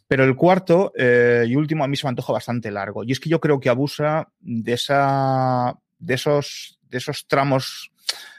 [0.05, 3.05] Pero el cuarto eh, y último a mí se me antoja bastante largo.
[3.05, 7.93] Y es que yo creo que abusa de, esa, de, esos, de esos tramos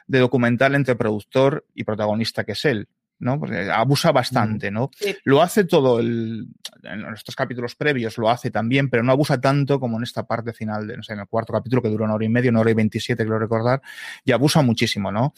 [0.06, 2.86] de documental entre productor y protagonista que es él.
[3.20, 3.38] ¿No?
[3.38, 4.90] Porque abusa bastante, ¿no?
[5.24, 6.48] Lo hace todo el,
[6.82, 10.52] en estos capítulos previos lo hace también, pero no abusa tanto como en esta parte
[10.52, 12.60] final, de, no sé, en el cuarto capítulo que dura una hora y media, una
[12.60, 13.82] hora y veintisiete, quiero recordar,
[14.24, 15.34] y abusa muchísimo, ¿no?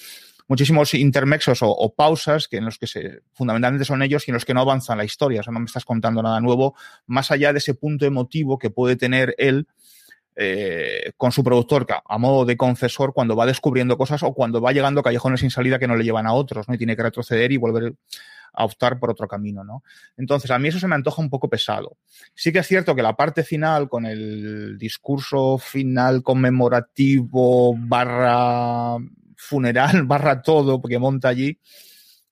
[0.49, 4.45] Muchísimos intermexos o, pausas que en los que se, fundamentalmente son ellos y en los
[4.45, 6.75] que no avanzan la historia, o sea, no me estás contando nada nuevo,
[7.07, 9.69] más allá de ese punto emotivo que puede tener él
[10.37, 14.73] eh, con su productor a modo de confesor cuando va descubriendo cosas o cuando va
[14.73, 16.75] llegando callejones sin salida que no le llevan a otros, ¿no?
[16.75, 17.95] Y tiene que retroceder y volver
[18.53, 19.83] a optar por otro camino, ¿no?
[20.17, 21.97] Entonces, a mí eso se me antoja un poco pesado.
[22.35, 28.97] Sí que es cierto que la parte final, con el discurso final conmemorativo, barra
[29.37, 31.59] funeral, barra todo, que monta allí,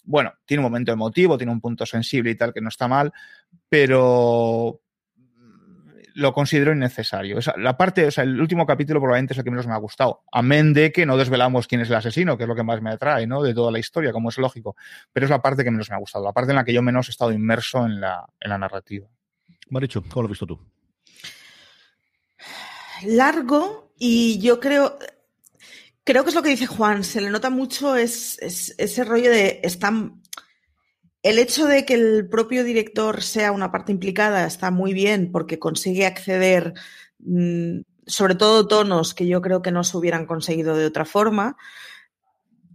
[0.05, 3.13] bueno, tiene un momento emotivo, tiene un punto sensible y tal, que no está mal,
[3.69, 4.81] pero,
[6.19, 7.39] lo considero innecesario.
[7.57, 10.25] la parte, o sea, el último capítulo probablemente es el que menos me ha gustado.
[10.33, 12.91] Amén de que no desvelamos quién es el asesino, que es lo que más me
[12.91, 13.41] atrae, ¿no?
[13.41, 14.75] De toda la historia, como es lógico.
[15.13, 16.83] Pero es la parte que menos me ha gustado, la parte en la que yo
[16.83, 19.07] menos he estado inmerso en la, en la narrativa.
[19.71, 20.59] Marichu, ¿cómo lo has visto tú?
[23.05, 24.99] Largo y yo creo,
[26.03, 29.61] creo que es lo que dice Juan, se le nota mucho es, ese rollo de
[29.63, 30.21] están
[31.23, 35.59] el hecho de que el propio director sea una parte implicada está muy bien porque
[35.59, 36.75] consigue acceder,
[37.21, 41.57] mm, sobre todo tonos que yo creo que no se hubieran conseguido de otra forma.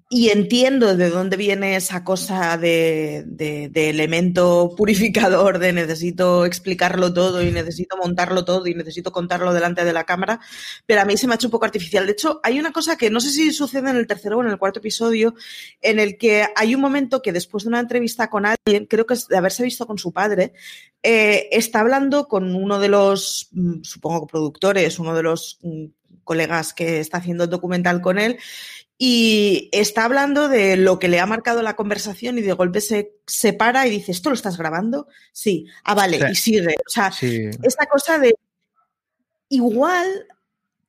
[0.10, 3.26] Y entiendo de dónde viene esa cosa de,
[3.74, 9.93] elemento purificador, de necesito explicarlo todo y necesito montarlo todo y necesito contarlo delante de
[9.93, 10.39] la cámara,
[10.86, 12.06] pero a mí se me ha hecho un poco artificial.
[12.06, 14.49] De hecho, hay una cosa que no sé si sucede en el tercero o en
[14.49, 15.34] el cuarto episodio,
[15.82, 19.16] en el que hay un momento que después de una entrevista con alguien, creo que
[19.16, 20.54] es de haberse visto con su padre,
[21.01, 25.86] eh, está hablando con uno de los, mm, supongo productores, uno de los mm,
[26.24, 28.38] colegas que está haciendo el documental con él,
[28.98, 33.16] y está hablando de lo que le ha marcado la conversación y de golpe se
[33.26, 35.08] separa y dice, ¿esto lo estás grabando?
[35.32, 36.76] Sí, ah, vale, y sigue.
[36.86, 37.12] O sea,
[37.64, 38.36] esta cosa de
[39.50, 40.28] igual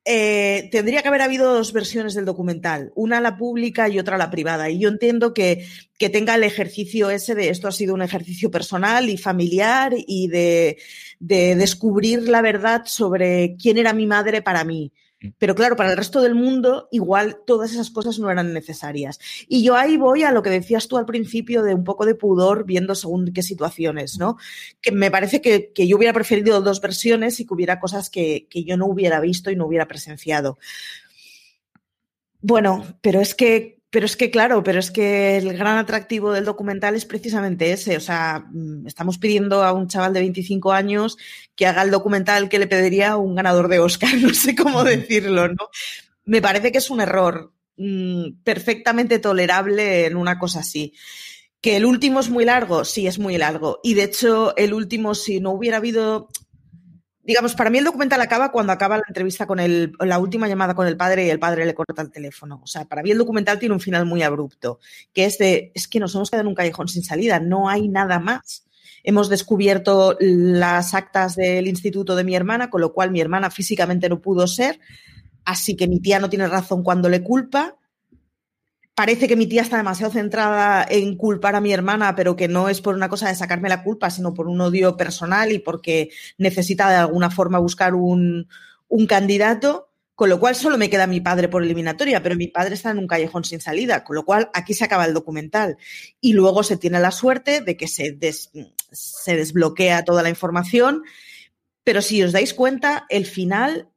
[0.07, 4.29] eh, tendría que haber habido dos versiones del documental, una la pública y otra la
[4.29, 4.69] privada.
[4.69, 8.51] Y yo entiendo que, que, tenga el ejercicio ese de esto ha sido un ejercicio
[8.51, 10.77] personal y familiar y de,
[11.19, 14.93] de descubrir la verdad sobre quién era mi madre para mí.
[15.37, 19.19] Pero claro, para el resto del mundo igual todas esas cosas no eran necesarias.
[19.47, 22.15] Y yo ahí voy a lo que decías tú al principio de un poco de
[22.15, 24.37] pudor viendo según qué situaciones, ¿no?
[24.81, 28.63] Que me parece que, yo hubiera preferido dos versiones y que hubiera cosas que, que
[28.63, 30.57] yo no hubiera visto y no hubiera presenciado.
[32.41, 36.43] Bueno, pero es que pero es que, claro, pero es que el gran atractivo del
[36.43, 37.95] documental es precisamente ese.
[37.95, 41.17] O sea, mm, estamos pidiendo a un chaval de 25 años
[41.55, 45.47] que haga el documental que le pediría un ganador de Oscar, no sé cómo decirlo,
[45.47, 45.69] ¿no?
[46.25, 50.91] Me parece que es un error mm, perfectamente tolerable en una cosa así.
[51.61, 53.79] Que el último es muy largo, sí, es muy largo.
[53.81, 56.27] Y de hecho, el último, si no hubiera habido
[57.25, 60.75] digamos, para mí el documental acaba cuando acaba la entrevista con el, la última llamada
[60.75, 62.61] con el padre y el padre le corta el teléfono.
[62.63, 64.79] O sea, para mí el documental tiene un final muy abrupto,
[65.13, 67.87] que es de, es que nos hemos quedado en un callejón sin salida, no hay
[67.87, 68.65] nada más.
[69.03, 74.09] Hemos descubierto las actas del instituto de mi hermana, con lo cual mi hermana físicamente
[74.09, 74.79] no pudo ser,
[75.45, 77.75] así que mi tía no tiene razón cuando le culpa
[78.95, 82.69] parece que mi tía está demasiado centrada en culpar a mi hermana, pero que no
[82.69, 86.09] es por una cosa de sacarme la culpa, sino por un odio personal y porque
[86.37, 88.47] necesita de alguna forma buscar un,
[89.07, 89.89] candidato.
[90.15, 92.99] Con lo cual solo me queda mi padre por eliminatoria, pero mi padre está en
[92.99, 95.75] un callejón sin salida, con lo cual aquí se acaba el documental.
[96.21, 98.17] Y luego se tiene la suerte de que se,
[98.91, 101.03] se desbloquea toda la información,
[101.83, 103.89] pero si os dais cuenta, el final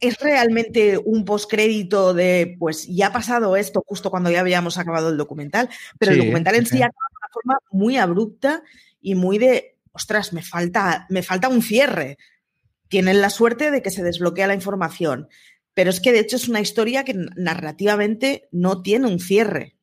[0.00, 5.08] es realmente un postcrédito de, pues ya ha pasado esto justo cuando ya habíamos acabado
[5.08, 5.68] el documental,
[5.98, 8.62] pero el documental en sí, acaba de una forma muy abrupta
[9.00, 12.18] y muy de, ostras, me falta, me falta un cierre
[12.88, 15.28] tienen la suerte de que se desbloquea la información.
[15.74, 19.76] Pero es que de hecho es una historia que narrativamente no tiene un cierre.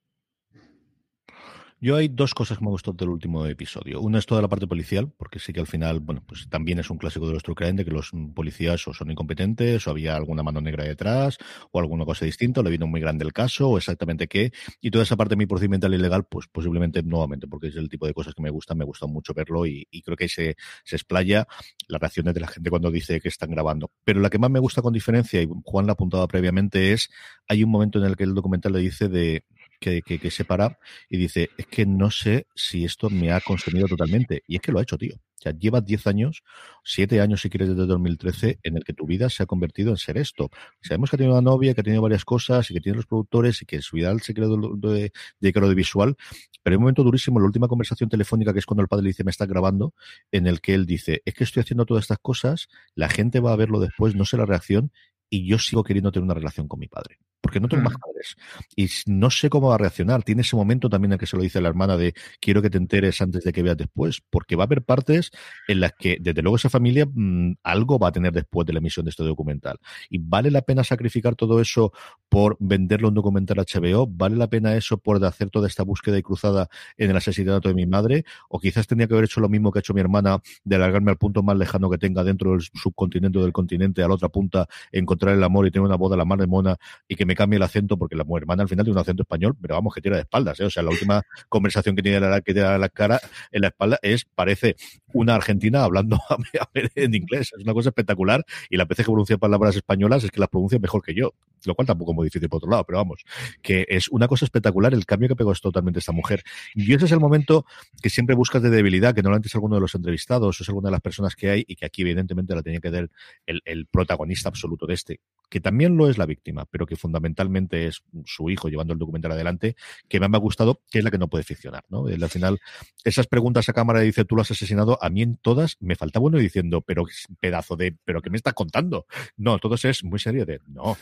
[1.81, 3.99] Yo hay dos cosas que me gustado del último episodio.
[3.99, 6.89] Una es toda la parte policial, porque sí que al final, bueno, pues también es
[6.89, 10.41] un clásico de los True de que los policías o son incompetentes, o había alguna
[10.41, 11.37] mano negra detrás,
[11.71, 14.53] o alguna cosa distinta, o le vino muy grande el caso, o exactamente qué.
[14.79, 18.07] Y toda esa parte mi procedimental y legal, pues posiblemente nuevamente, porque es el tipo
[18.07, 20.55] de cosas que me gustan, me gusta mucho verlo y, creo que se,
[20.85, 21.45] se explaya
[21.89, 23.91] las reacciones de la gente cuando dice que están grabando.
[24.05, 27.09] Pero la que más me gusta con diferencia, y Juan la apuntaba previamente, es
[27.49, 29.43] hay un momento en el que el documental le dice de
[29.79, 30.77] que, que, se para
[31.09, 34.43] y dice, es que no sé si esto me ha consumido totalmente.
[34.47, 35.15] Y es que lo ha hecho, tío.
[35.15, 36.43] O sea, llevas 10 años,
[36.83, 39.97] 7 años si quieres desde 2013, en el que tu vida se ha convertido en
[39.97, 40.49] ser esto.
[40.81, 43.05] Sabemos que ha tenido una novia, que ha tenido varias cosas y que tiene los
[43.05, 46.15] productores y que su vida se creó de, de, de visual.
[46.63, 49.09] Pero hay un momento durísimo, la última conversación telefónica, que es cuando el padre le
[49.09, 49.93] dice, me está grabando,
[50.31, 53.53] en el que él dice, es que estoy haciendo todas estas cosas, la gente va
[53.53, 54.91] a verlo después, no sé la reacción,
[55.29, 57.99] y yo sigo queriendo tener una relación con mi padre porque no tengo más mm.
[57.99, 58.35] padres.
[58.75, 60.23] Y no sé cómo va a reaccionar.
[60.23, 62.71] Tiene ese momento también en el que se lo dice la hermana de quiero que
[62.71, 65.29] te enteres antes de que veas después, porque va a haber partes
[65.67, 68.79] en las que, desde luego, esa familia mm, algo va a tener después de la
[68.79, 69.77] emisión de este documental.
[70.09, 71.93] Y vale la pena sacrificar todo eso
[72.29, 76.23] por venderlo un documental HBO, vale la pena eso por hacer toda esta búsqueda y
[76.23, 76.67] cruzada
[76.97, 79.77] en el asesinato de mi madre, o quizás tenía que haber hecho lo mismo que
[79.77, 83.37] ha hecho mi hermana, de alargarme al punto más lejano que tenga dentro del subcontinente
[83.37, 86.17] o del continente, a la otra punta, encontrar el amor y tener una boda a
[86.17, 86.77] la mar de mona
[87.07, 89.55] y que me cambie el acento, porque la hermana al final tiene un acento español,
[89.61, 90.65] pero vamos, que tira de espaldas, ¿eh?
[90.65, 93.19] O sea, la última conversación que tiene la, que tiene la cara
[93.51, 94.75] en la espalda es, parece
[95.13, 96.19] una argentina hablando
[96.73, 97.51] en inglés.
[97.55, 98.43] Es una cosa espectacular.
[98.69, 101.33] Y la veces que pronuncia palabras españolas es que las pronuncia mejor que yo,
[101.65, 103.23] lo cual tampoco es muy difícil por otro lado, pero vamos,
[103.61, 106.43] que es una cosa espectacular el cambio que pegó totalmente esta mujer.
[106.73, 107.65] Y ese es el momento
[108.01, 110.89] que siempre buscas de debilidad, que normalmente es alguno de los entrevistados o es alguna
[110.89, 113.09] de las personas que hay y que aquí evidentemente la tenía que dar
[113.45, 115.19] el, el protagonista absoluto de este,
[115.49, 119.31] que también lo es la víctima, pero que fundamentalmente es su hijo llevando el documental
[119.31, 119.75] adelante,
[120.07, 122.07] que me ha gustado, que es la que no puede ficcionar, ¿no?
[122.07, 122.59] al final,
[123.03, 126.25] esas preguntas a cámara dice, tú lo has asesinado, a mí en todas me faltaba
[126.25, 127.05] uno diciendo, pero
[127.39, 129.05] pedazo de, pero ¿qué me estás contando?
[129.37, 130.97] No, todos es muy serio de, no,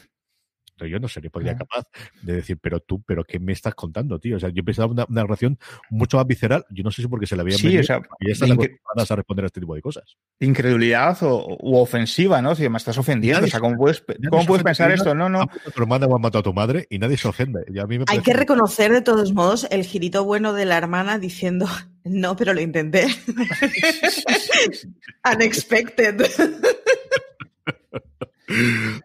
[0.79, 1.85] yo no sería podría capaz
[2.21, 4.37] de decir, pero tú, pero ¿qué me estás contando, tío?
[4.37, 5.57] O sea, yo pensaba una, una relación
[5.89, 6.65] mucho más visceral.
[6.69, 9.47] Yo no sé si porque se le había sí, o sea, y a responder a
[9.47, 10.17] este tipo de cosas.
[10.39, 12.55] Incredulidad o, u ofensiva, ¿no?
[12.55, 13.45] Si me estás ofendiendo.
[13.45, 15.13] o sea, ¿cómo puedes, ¿cómo puedes pensar esto?
[15.13, 15.47] No, no.
[15.73, 17.65] Tu hermana ha matado a tu madre y nadie se ofende.
[17.79, 21.19] a mí me Hay que reconocer, de todos modos, el girito bueno de la hermana
[21.19, 21.67] diciendo,
[22.03, 23.07] no, pero lo intenté.
[25.33, 26.25] Unexpected.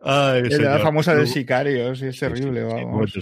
[0.03, 3.13] Ay, la famosa de sicarios, es terrible, vamos.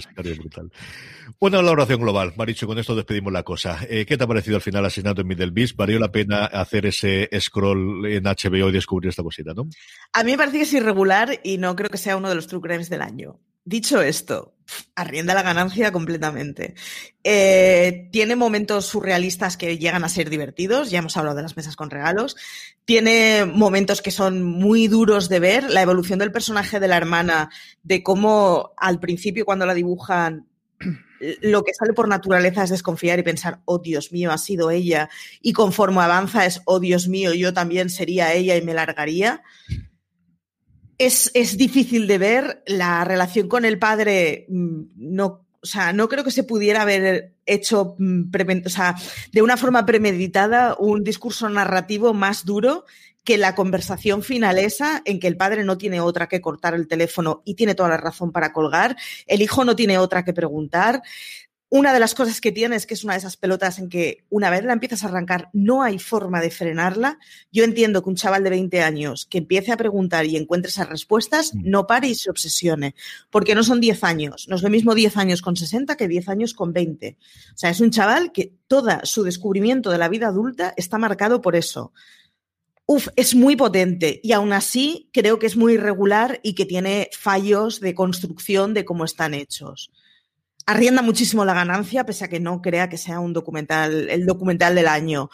[1.39, 3.79] Una valoración global, Maricho, con esto despedimos la cosa.
[3.89, 5.75] Eh, ¿Qué te ha parecido al final Asesinato en Middle Beast?
[5.75, 9.67] ¿Valió la pena hacer ese scroll en HBO y descubrir esta cosita, no?
[10.13, 12.47] A mí me parece que es irregular y no creo que sea uno de los
[12.47, 13.39] true crimes del año.
[13.63, 14.56] Dicho esto,
[14.95, 16.75] arrienda la ganancia completamente.
[17.23, 21.75] Eh, tiene momentos surrealistas que llegan a ser divertidos, ya hemos hablado de las mesas
[21.75, 22.35] con regalos.
[22.85, 27.49] Tiene momentos que son muy duros de ver, la evolución del personaje de la hermana,
[27.83, 30.47] de cómo al principio cuando la dibujan
[31.41, 35.09] lo que sale por naturaleza es desconfiar y pensar, oh Dios mío, ha sido ella,
[35.41, 39.43] y conforme avanza es, oh Dios mío, yo también sería ella y me largaría
[40.97, 42.63] es, es difícil de ver.
[42.65, 47.33] La relación con el padre mm, no o sea, no creo que se pudiera haber
[47.45, 48.29] hecho mm,
[49.31, 52.85] de una forma premeditada un discurso narrativo más duro
[53.25, 57.41] que la conversación finalesa en que el padre no tiene otra que cortar el teléfono
[57.43, 58.95] y tiene toda la razón para colgar,
[59.25, 61.01] el hijo no tiene otra que preguntar.
[61.69, 64.23] Una de las cosas que tiene es que es una de esas pelotas en que
[64.29, 67.19] una vez la empiezas a arrancar no hay forma de frenarla.
[67.51, 70.87] Yo entiendo que un chaval de 20 años que empiece a preguntar y encuentre esas
[70.87, 71.69] respuestas mm.
[71.69, 72.95] no pare y se obsesione,
[73.29, 74.47] porque no son 10 años.
[74.47, 77.17] No es lo mismo 10 años con 60 que 10 años con 20.
[77.53, 81.41] O sea, es un chaval que todo su descubrimiento de la vida adulta está marcado
[81.41, 81.91] por eso.
[82.85, 87.09] Uf, es muy potente y aún así creo que es muy irregular y que tiene
[87.11, 89.91] fallos de construcción de cómo están hechos
[90.67, 94.75] arrienda muchísimo la ganancia, pese a que no crea que sea un documental, el documental
[94.75, 95.29] del año.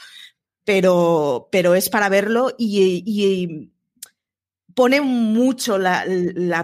[0.64, 3.70] Pero, pero es para verlo y,
[4.76, 6.06] pone mucho la,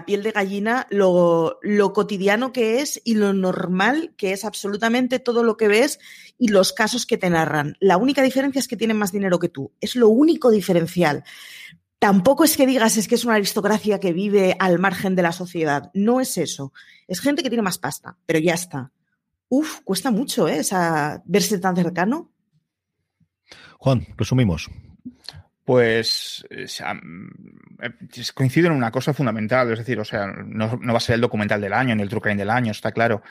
[0.06, 5.44] piel de gallina lo, lo, cotidiano que es y lo normal que es absolutamente todo
[5.44, 6.00] lo que ves
[6.38, 7.76] y los casos que te narran.
[7.78, 9.72] La única diferencia es que tienen más dinero que tú.
[9.80, 11.22] Es lo único diferencial.
[12.00, 15.32] Tampoco es que digas es que es una aristocracia que vive al margen de la
[15.32, 15.90] sociedad.
[15.94, 16.72] No es eso.
[17.06, 18.90] Es gente que tiene más pasta, pero ya está.
[19.48, 20.58] Uf, cuesta mucho ¿eh?
[20.58, 22.32] Esa, verse tan cercano.
[23.78, 24.68] Juan, resumimos
[25.70, 31.00] pues eh, eh, coincido en una cosa fundamental, es decir, o sea, no, va a
[31.00, 33.22] ser el documental del año ni el True Crime del año, está claro.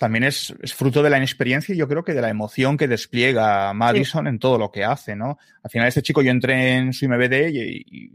[0.00, 3.70] También es, fruto de la inexperiencia y yo creo que de la emoción que despliega
[3.74, 5.36] Madison en todo lo que hace, ¿no?
[5.62, 8.10] Al final, este chico, yo entré en su IMBD y,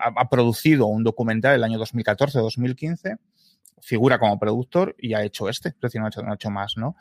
[0.00, 3.18] ha, producido un documental el año 2014-2015,
[3.80, 6.50] figura como productor y ha hecho este, es decir, no ha hecho, no ha hecho
[6.50, 6.96] más, ¿no?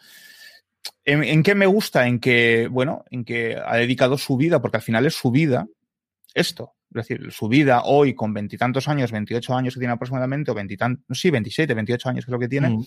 [1.03, 2.05] ¿En, ¿En, qué me gusta?
[2.05, 5.65] En que, bueno, en que ha dedicado su vida, porque al final es su vida,
[6.35, 6.75] esto.
[6.91, 11.19] Es decir, su vida hoy con veintitantos años, 28 años que tiene aproximadamente, o veintitantos,
[11.19, 12.85] sí, 27, 28 años creo que tiene, mm.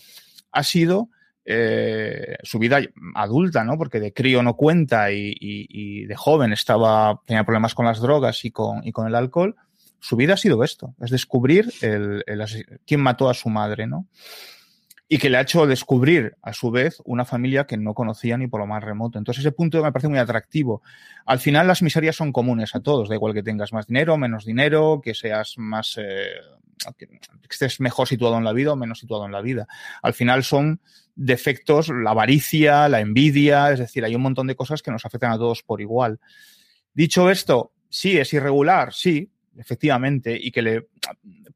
[0.53, 1.09] ha sido
[1.45, 2.79] eh, su vida
[3.15, 3.77] adulta, ¿no?
[3.77, 8.51] Porque de crío no cuenta y, de joven estaba, tenía problemas con las drogas y
[8.51, 9.55] con, y con el alcohol.
[9.99, 12.23] Su vida ha sido esto, es descubrir el,
[12.85, 14.07] quién mató a su madre, ¿no?
[15.13, 18.47] Y que le ha hecho descubrir, a su vez, una familia que no conocía ni
[18.47, 19.17] por lo más remoto.
[19.19, 20.83] Entonces, ese punto me parece muy atractivo.
[21.25, 24.45] Al final, las miserias son comunes a todos, da igual que tengas más dinero, menos
[24.45, 26.31] dinero, que seas más, eh,
[26.97, 27.09] que
[27.49, 29.67] estés mejor situado en la vida o menos situado en la vida.
[30.01, 30.79] Al final son
[31.13, 35.33] defectos, la avaricia, la envidia, es decir, hay un montón de cosas que nos afectan
[35.33, 36.21] a todos por igual.
[36.93, 40.87] Dicho esto, sí, es irregular, sí, efectivamente, y que le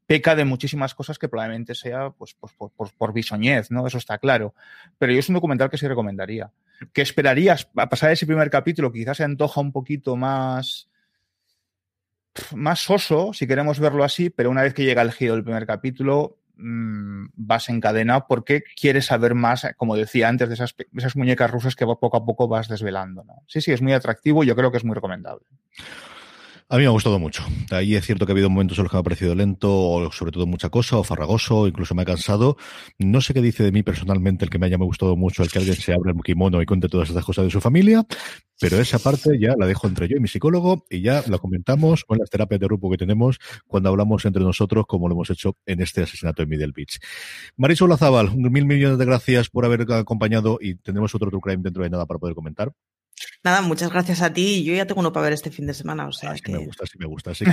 [0.06, 3.86] peca de muchísimas cosas que probablemente sea pues, pues por, por, bisoñez, ¿no?
[3.86, 4.54] Eso está claro.
[4.98, 6.50] Pero yo es un documental que sí recomendaría.
[6.92, 8.92] ¿Qué esperarías a pasar ese primer capítulo?
[8.92, 10.88] Quizás se antoja un poquito más
[12.54, 15.66] más soso, si queremos verlo así, pero una vez que llega el giro del primer
[15.66, 21.50] capítulo, mmm, vas encadenado porque quieres saber más, como decía antes, de esas, esas muñecas
[21.50, 23.24] rusas que poco a poco vas desvelando.
[23.24, 23.42] ¿no?
[23.46, 25.46] Sí, sí, es muy atractivo y yo creo que es muy recomendable.
[26.68, 27.44] A mí me ha gustado mucho.
[27.70, 30.10] Ahí es cierto que ha habido momentos en los que me ha parecido lento, o
[30.10, 32.56] sobre todo mucha cosa, o farragoso, incluso me ha cansado.
[32.98, 35.60] No sé qué dice de mí personalmente el que me haya gustado mucho el que
[35.60, 38.04] alguien se abra el kimono y cuente todas estas cosas de su familia,
[38.60, 42.04] pero esa parte ya la dejo entre yo y mi psicólogo y ya la comentamos
[42.04, 43.38] con las terapias de grupo que tenemos
[43.68, 46.98] cuando hablamos entre nosotros, como lo hemos hecho en este asesinato en Middle Beach.
[47.56, 51.84] Marisol Lazábal, mil millones de gracias por haber acompañado y tendremos otro True Crime dentro
[51.84, 52.72] de nada para poder comentar.
[53.42, 54.64] Nada, muchas gracias a ti.
[54.64, 56.06] Yo ya tengo uno para ver este fin de semana.
[56.06, 56.52] O sea, que...
[56.52, 57.30] me gusta, sí me gusta.
[57.30, 57.50] Así que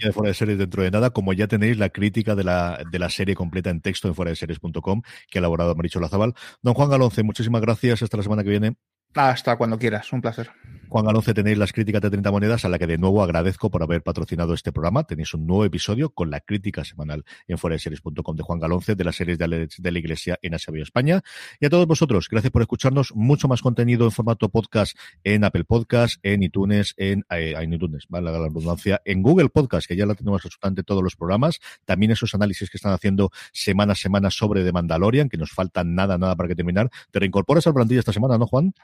[0.00, 2.82] ya de fuera de series dentro de nada, como ya tenéis la crítica de la,
[2.90, 6.34] de la serie completa en texto en fuera de series.com que ha elaborado Maricho Lazabal.
[6.62, 8.02] Don Juan Galonce, muchísimas gracias.
[8.02, 8.76] Hasta la semana que viene.
[9.14, 10.50] Hasta cuando quieras, un placer.
[10.90, 13.80] Juan Galonce, tenéis las críticas de 30 monedas, a la que de nuevo agradezco por
[13.84, 15.04] haber patrocinado este programa.
[15.04, 19.14] Tenéis un nuevo episodio con la crítica semanal en foreseries.com de Juan Galonce de las
[19.14, 21.22] series de la, Iglesia en HBO España.
[21.60, 23.14] Y a todos vosotros, gracias por escucharnos.
[23.14, 28.20] Mucho más contenido en formato podcast en Apple Podcast, en iTunes, en, eh, iTunes, la
[28.20, 31.60] redundancia, en Google Podcast, que ya la tenemos absolutamente todos los programas.
[31.84, 35.84] También esos análisis que están haciendo semana a semana sobre The Mandalorian, que nos falta
[35.84, 36.90] nada, nada para que terminar.
[37.12, 38.74] ¿Te reincorporas al plantilla esta semana, no, Juan?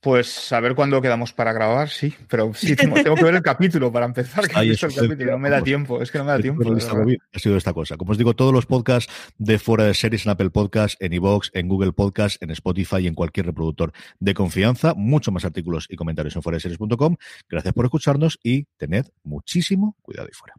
[0.00, 3.92] Pues a ver cuándo quedamos para grabar, sí, pero sí tengo, que ver el capítulo
[3.92, 6.64] para empezar, que el capítulo, no me da tiempo, es que no me da tiempo.
[7.34, 7.98] Ha sido esta cosa.
[7.98, 11.50] Como os digo, todos los podcasts de fuera de series en Apple Podcast, en iVoox,
[11.52, 14.94] en Google Podcast, en Spotify y en cualquier reproductor de confianza.
[14.94, 17.16] Mucho más artículos y comentarios en fuera de series.com.
[17.48, 20.54] Gracias por escucharnos y tened muchísimo cuidado ahí fuera.